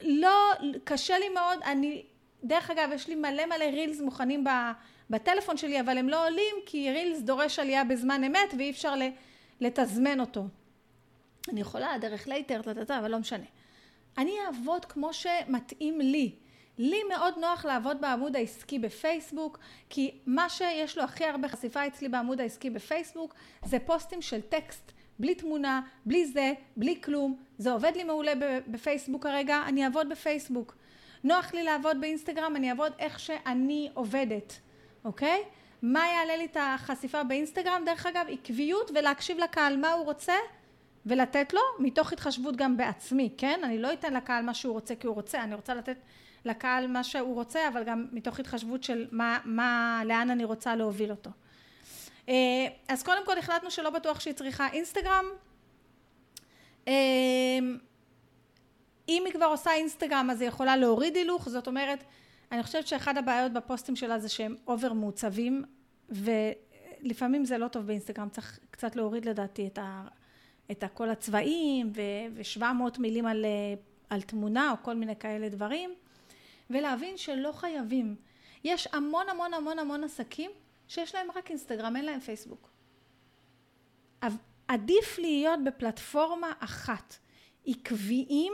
[0.00, 0.52] לא,
[0.84, 2.02] קשה לי מאוד, אני,
[2.44, 4.48] דרך אגב, יש לי מלא מלא רילס מוכנים ב...
[5.10, 8.94] בטלפון שלי אבל הם לא עולים כי רילס דורש עלייה בזמן אמת ואי אפשר
[9.60, 10.44] לתזמן אותו.
[11.48, 12.60] אני יכולה דרך Later,
[12.98, 13.44] אבל לא משנה.
[14.18, 16.34] אני אעבוד כמו שמתאים לי.
[16.78, 19.58] לי מאוד נוח לעבוד בעמוד העסקי בפייסבוק,
[19.90, 23.34] כי מה שיש לו הכי הרבה חשיפה אצלי בעמוד העסקי בפייסבוק
[23.64, 27.36] זה פוסטים של טקסט, בלי תמונה, בלי זה, בלי כלום.
[27.58, 28.32] זה עובד לי מעולה
[28.66, 30.76] בפייסבוק כרגע, אני אעבוד בפייסבוק.
[31.24, 34.60] נוח לי לעבוד באינסטגרם, אני אעבוד איך שאני עובדת.
[35.04, 35.42] אוקיי?
[35.82, 37.82] מה יעלה לי את החשיפה באינסטגרם?
[37.86, 40.34] דרך אגב, עקביות ולהקשיב לקהל מה הוא רוצה
[41.06, 43.60] ולתת לו, מתוך התחשבות גם בעצמי, כן?
[43.64, 45.96] אני לא אתן לקהל מה שהוא רוצה כי הוא רוצה, אני רוצה לתת
[46.44, 51.10] לקהל מה שהוא רוצה, אבל גם מתוך התחשבות של מה, מה, לאן אני רוצה להוביל
[51.10, 51.30] אותו.
[52.28, 52.34] אה,
[52.88, 55.24] אז קודם כל החלטנו שלא בטוח שהיא צריכה אינסטגרם.
[56.88, 56.92] אה,
[59.08, 62.04] אם היא כבר עושה אינסטגרם אז היא יכולה להוריד הילוך, זאת אומרת
[62.52, 65.64] אני חושבת שאחד הבעיות בפוסטים שלה זה שהם over מעוצבים
[66.08, 70.04] ולפעמים זה לא טוב באינסטגרם צריך קצת להוריד לדעתי את, ה,
[70.70, 73.44] את כל הצבעים ו-700 מילים על,
[74.10, 75.94] על תמונה או כל מיני כאלה דברים
[76.70, 78.16] ולהבין שלא חייבים.
[78.64, 80.50] יש המון המון המון המון עסקים
[80.88, 82.70] שיש להם רק אינסטגרם אין להם פייסבוק.
[84.68, 87.14] עדיף להיות בפלטפורמה אחת.
[87.66, 88.52] עקביים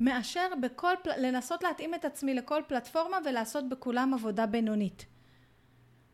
[0.00, 5.04] מאשר בכל, לנסות להתאים את עצמי לכל פלטפורמה ולעשות בכולם עבודה בינונית.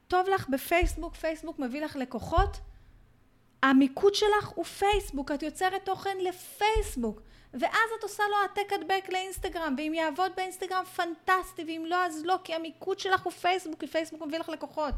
[0.09, 2.57] טוב לך בפייסבוק, פייסבוק מביא לך לקוחות,
[3.63, 7.21] המיקוד שלך הוא פייסבוק, את יוצרת תוכן לפייסבוק,
[7.55, 12.39] ואז את עושה לו העתק הדבק לאינסטגרם, ואם יעבוד באינסטגרם פנטסטי, ואם לא אז לא,
[12.45, 14.95] כי המיקוד שלך הוא פייסבוק, כי פייסבוק מביא לך לקוחות.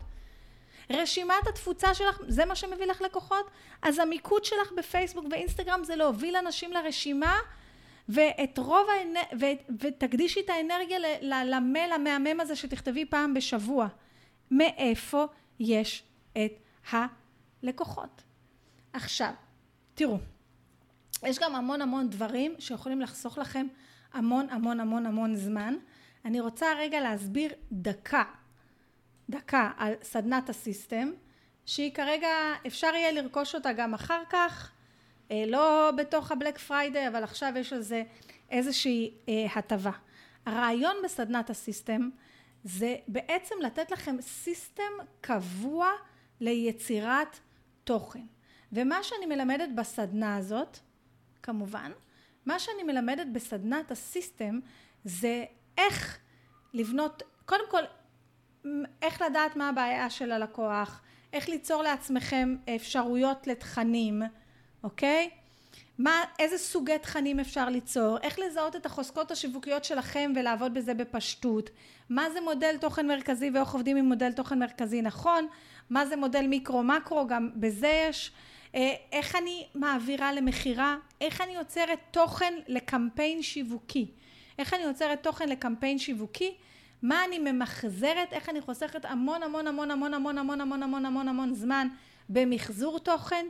[0.91, 3.51] רשימת התפוצה שלך, זה מה שמביא לך לקוחות?
[3.83, 7.39] אז המיקוד שלך בפייסבוק ואינסטגרם זה להוביל אנשים לרשימה
[8.09, 9.15] ואת רוב האנ...
[9.41, 9.45] ו...
[9.81, 13.89] ותקדישי את האנרגיה למייל המהמם הזה שתכתבי פעם בשבוע.
[14.51, 15.27] מאיפה
[15.61, 16.03] יש
[16.33, 16.53] את
[16.91, 18.23] הלקוחות?
[18.93, 19.33] עכשיו,
[19.95, 20.19] תראו,
[21.23, 23.67] יש גם המון המון דברים שיכולים לחסוך לכם
[24.13, 25.75] המון המון המון המון זמן.
[26.25, 28.25] אני רוצה רגע להסביר דקה,
[29.31, 31.11] דקה על סדנת ה system,
[31.67, 32.29] שהיא כרגע,
[32.67, 34.71] אפשר יהיה לרכוש אותה גם אחר כך,
[35.31, 38.03] לא בתוך הבלק פריידי אבל עכשיו יש לזה
[38.51, 39.91] איזושהי אה, הטבה.
[40.47, 42.11] הרעיון בסדנת ה system
[42.65, 45.91] זה בעצם לתת לכם system קבוע
[46.41, 47.39] ליצירת
[47.85, 48.27] תוכן
[48.73, 50.79] ומה שאני מלמדת בסדנה הזאת
[51.43, 51.93] כמובן
[52.47, 54.61] מה שאני מלמדת בסדנת הסיסטם
[55.05, 55.45] זה
[55.79, 56.19] איך
[56.73, 57.83] לבנות קודם כל
[59.03, 61.01] איך לדעת מה הבעיה של הלקוח
[61.33, 64.23] איך ליצור לעצמכם אפשרויות לתכנים
[64.87, 65.31] אוקיי?
[65.99, 71.71] מה, איזה סוגי תכנים אפשר ליצור, איך לזהות את החוזקות השיווקיות שלכם ולעבוד בזה בפשטות,
[72.11, 75.47] מה זה מודל תוכן מרכזי ואיך עובדים עם מודל תוכן מרכזי נכון,
[75.91, 78.33] מה זה מודל מיקרו מקרו, גם בזה יש,
[78.75, 84.07] אה, איך אני מעבירה למכירה, איך אני יוצרת תוכן לקמפיין שיווקי,
[84.59, 86.55] איך אני יוצרת תוכן לקמפיין שיווקי,
[87.03, 91.29] מה אני ממחזרת, איך אני חוסכת המון המון המון המון המון המון המון המון המון
[91.29, 91.89] המון זמן
[92.29, 93.47] במחזור תוכן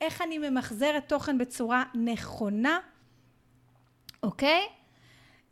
[0.00, 2.78] איך אני ממחזרת תוכן בצורה נכונה,
[4.22, 4.68] אוקיי?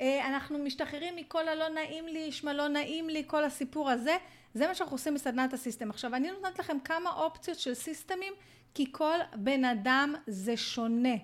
[0.00, 4.16] אה, אנחנו משתחררים מכל הלא נעים לי, ישמע לא נעים לי, כל הסיפור הזה,
[4.54, 5.90] זה מה שאנחנו עושים בסדנת הסיסטם.
[5.90, 8.32] עכשיו אני נותנת לכם כמה אופציות של סיסטמים,
[8.74, 11.14] כי כל בן אדם זה שונה.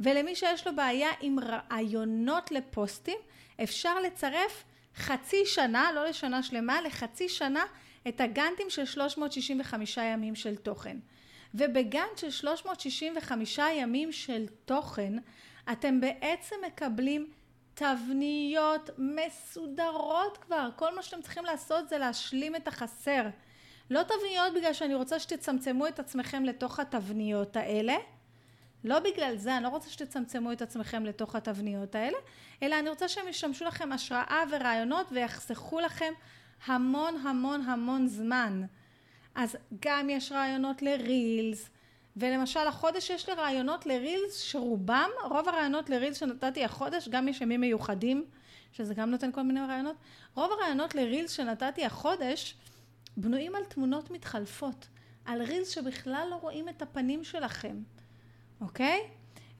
[0.00, 3.18] ולמי שיש לו בעיה עם רעיונות לפוסטים,
[3.62, 4.64] אפשר לצרף
[4.96, 7.64] חצי שנה, לא לשנה שלמה, לחצי שנה
[8.08, 10.96] את הגאנטים של 365 ימים של תוכן.
[11.56, 15.12] ובגאנט של 365 ימים של תוכן
[15.72, 17.30] אתם בעצם מקבלים
[17.74, 20.68] תבניות מסודרות כבר.
[20.76, 23.22] כל מה שאתם צריכים לעשות זה להשלים את החסר.
[23.90, 27.94] לא תבניות בגלל שאני רוצה שתצמצמו את עצמכם לתוך התבניות האלה.
[28.84, 32.18] לא בגלל זה, אני לא רוצה שתצמצמו את עצמכם לתוך התבניות האלה,
[32.62, 36.12] אלא אני רוצה שהם ישמשו לכם השראה ורעיונות ויחסכו לכם
[36.66, 38.62] המון המון המון זמן.
[39.36, 41.70] אז גם יש רעיונות לרילס,
[42.16, 47.60] ולמשל החודש יש לי רעיונות לרילס שרובם, רוב הרעיונות לרילס שנתתי החודש, גם יש ימים
[47.60, 48.24] מיוחדים,
[48.72, 49.96] שזה גם נותן כל מיני רעיונות,
[50.34, 52.54] רוב הרעיונות לרילס שנתתי החודש
[53.16, 54.88] בנויים על תמונות מתחלפות,
[55.24, 57.76] על רילס שבכלל לא רואים את הפנים שלכם,
[58.60, 59.00] אוקיי?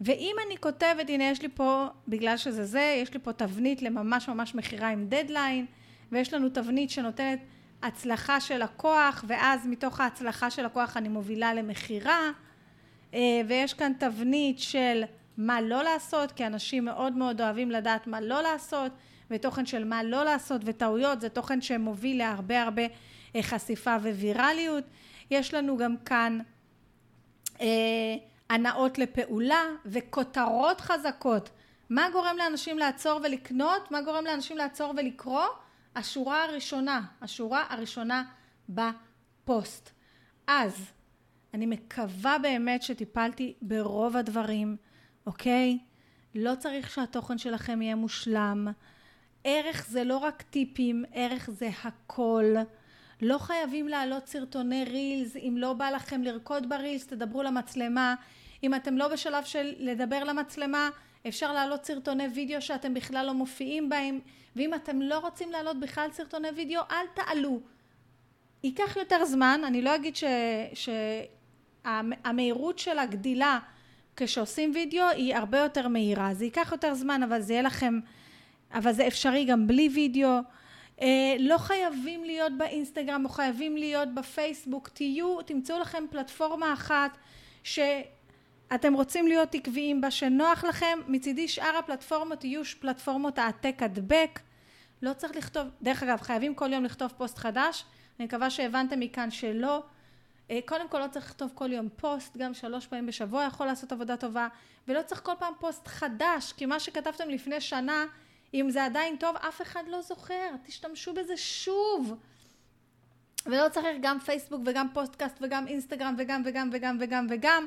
[0.01, 4.29] ואם אני כותבת, הנה יש לי פה, בגלל שזה זה, יש לי פה תבנית לממש
[4.29, 5.66] ממש מכירה עם דדליין,
[6.12, 7.39] ויש לנו תבנית שנותנת
[7.83, 12.31] הצלחה של לקוח, ואז מתוך ההצלחה של לקוח אני מובילה למכירה,
[13.14, 15.05] אה, ויש כאן תבנית של
[15.37, 18.93] מה לא לעשות, כי אנשים מאוד מאוד אוהבים לדעת מה לא לעשות,
[19.31, 22.83] ותוכן של מה לא לעשות וטעויות, זה תוכן שמוביל להרבה הרבה
[23.37, 24.85] אה, חשיפה ווירליות.
[25.31, 26.39] יש לנו גם כאן
[27.61, 27.66] אה,
[28.51, 31.51] הנאות לפעולה וכותרות חזקות.
[31.91, 33.91] מה גורם לאנשים לעצור ולקנות?
[33.91, 35.47] מה גורם לאנשים לעצור ולקרוא?
[35.97, 38.24] השורה הראשונה, השורה הראשונה
[38.68, 39.90] בפוסט.
[40.47, 40.90] אז
[41.55, 44.76] אני מקווה באמת שטיפלתי ברוב הדברים,
[45.26, 45.78] אוקיי?
[46.34, 48.68] לא צריך שהתוכן שלכם יהיה מושלם.
[49.44, 52.55] ערך זה לא רק טיפים, ערך זה הכל.
[53.22, 58.14] לא חייבים להעלות סרטוני רילס, אם לא בא לכם לרקוד ברילס, תדברו למצלמה.
[58.62, 60.90] אם אתם לא בשלב של לדבר למצלמה,
[61.29, 64.20] אפשר להעלות סרטוני וידאו שאתם בכלל לא מופיעים בהם,
[64.57, 67.61] ואם אתם לא רוצים להעלות בכלל סרטוני וידאו, אל תעלו.
[68.64, 70.16] ייקח יותר זמן, אני לא אגיד
[71.85, 73.59] שהמהירות של הגדילה
[74.16, 78.01] כשעושים וידאו היא הרבה יותר מהירה, זה ייקח יותר זמן אבל זה יהיה לכם,
[78.74, 80.39] אבל זה אפשרי גם בלי וידאו,
[81.01, 87.18] אה, לא חייבים להיות באינסטגרם או חייבים להיות בפייסבוק, תהיו, תמצאו לכם פלטפורמה אחת
[87.62, 87.79] ש...
[88.75, 94.41] אתם רוצים להיות עקביים בה שנוח לכם, מצידי שאר הפלטפורמות יהיו פלטפורמות העתק הדבק,
[95.03, 97.85] לא צריך לכתוב, דרך אגב חייבים כל יום לכתוב פוסט חדש,
[98.19, 99.83] אני מקווה שהבנתם מכאן שלא,
[100.51, 103.93] אה, קודם כל לא צריך לכתוב כל יום פוסט, גם שלוש פעמים בשבוע יכול לעשות
[103.93, 104.49] עבודה טובה,
[104.89, 108.05] ולא צריך כל פעם פוסט חדש, כי מה שכתבתם לפני שנה,
[108.55, 112.14] אם זה עדיין טוב, אף אחד לא זוכר, תשתמשו בזה שוב.
[113.47, 117.67] ולא צריך גם פייסבוק וגם פודקאסט וגם אינסטגרם וגם וגם וגם וגם וגם.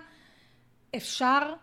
[0.96, 1.54] אפשר,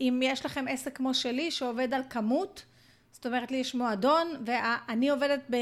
[0.00, 2.64] אם יש לכם עסק כמו שלי שעובד על כמות,
[3.12, 5.56] זאת אומרת לי יש מועדון ואני עובדת ב...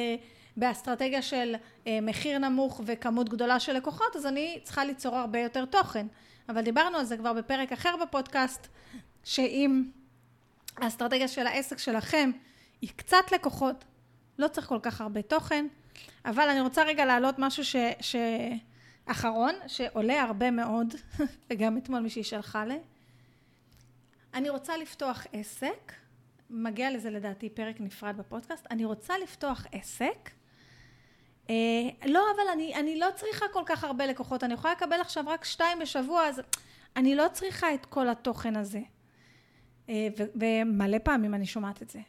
[0.56, 1.54] באסטרטגיה של
[1.86, 6.06] אה, מחיר נמוך וכמות גדולה של לקוחות, אז אני צריכה ליצור הרבה יותר תוכן.
[6.48, 8.68] אבל דיברנו על זה כבר בפרק אחר בפודקאסט,
[9.24, 9.84] שאם
[10.76, 12.30] האסטרטגיה של העסק שלכם
[12.80, 13.84] היא קצת לקוחות,
[14.38, 15.66] לא צריך כל כך הרבה תוכן,
[16.24, 17.76] אבל אני רוצה רגע להעלות משהו ש...
[18.00, 18.16] ש...
[19.06, 20.94] אחרון, שעולה הרבה מאוד,
[21.50, 22.78] וגם אתמול מישהי שלחה לי.
[24.34, 25.92] אני רוצה לפתוח עסק,
[26.50, 30.30] מגיע לזה לדעתי פרק נפרד בפודקאסט, אני רוצה לפתוח עסק,
[31.50, 31.54] אה,
[32.06, 35.44] לא אבל אני, אני לא צריכה כל כך הרבה לקוחות, אני יכולה לקבל עכשיו רק
[35.44, 36.40] שתיים בשבוע, אז
[36.96, 38.80] אני לא צריכה את כל התוכן הזה.
[39.88, 42.00] אה, ו- ומלא פעמים אני שומעת את זה.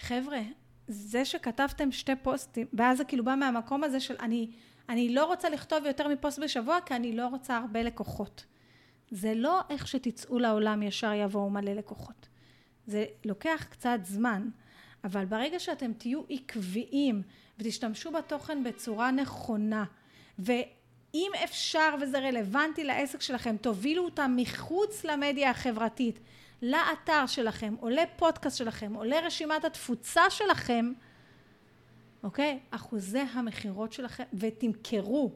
[0.00, 0.40] חבר'ה,
[0.88, 4.50] זה שכתבתם שתי פוסטים, ואז זה כאילו בא מהמקום הזה של אני,
[4.88, 8.44] אני לא רוצה לכתוב יותר מפוסט בשבוע כי אני לא רוצה הרבה לקוחות.
[9.10, 12.28] זה לא איך שתצאו לעולם ישר יבואו מלא לקוחות.
[12.86, 14.48] זה לוקח קצת זמן,
[15.04, 17.22] אבל ברגע שאתם תהיו עקביים
[17.58, 19.84] ותשתמשו בתוכן בצורה נכונה,
[20.38, 26.20] ואם אפשר וזה רלוונטי לעסק שלכם, תובילו אותם מחוץ למדיה החברתית,
[26.62, 30.92] לאתר שלכם, או לפודקאסט שלכם, או לרשימת התפוצה שלכם,
[32.22, 32.58] אוקיי?
[32.70, 35.32] אחוזי המכירות שלכם, ותמכרו.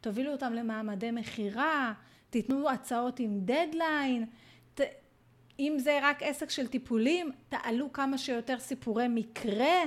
[0.00, 1.92] תובילו אותם למעמדי מכירה,
[2.32, 4.26] תיתנו הצעות עם דדליין,
[4.74, 4.80] ת,
[5.60, 9.82] אם זה רק עסק של טיפולים, תעלו כמה שיותר סיפורי מקרה,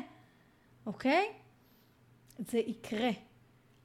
[0.86, 1.26] אוקיי?
[2.38, 3.10] זה יקרה.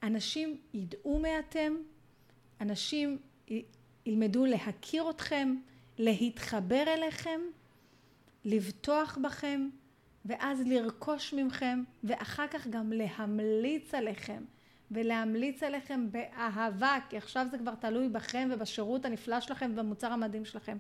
[0.03, 1.75] אנשים ידעו מי אתם,
[2.61, 3.19] אנשים
[4.07, 5.57] ילמדו להכיר אתכם,
[5.99, 7.41] להתחבר אליכם,
[8.45, 9.69] לבטוח בכם,
[10.25, 14.43] ואז לרכוש ממכם, ואחר כך גם להמליץ עליכם.
[14.91, 20.77] ולהמליץ עליכם באהבה, כי עכשיו זה כבר תלוי בכם ובשירות הנפלא שלכם ובמוצר המדהים שלכם.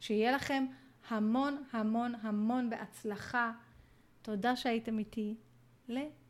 [0.00, 0.66] שיהיה לכם
[1.08, 3.52] המון המון המון בהצלחה.
[4.22, 5.34] תודה שהייתם איתי.
[5.88, 6.23] להתראות.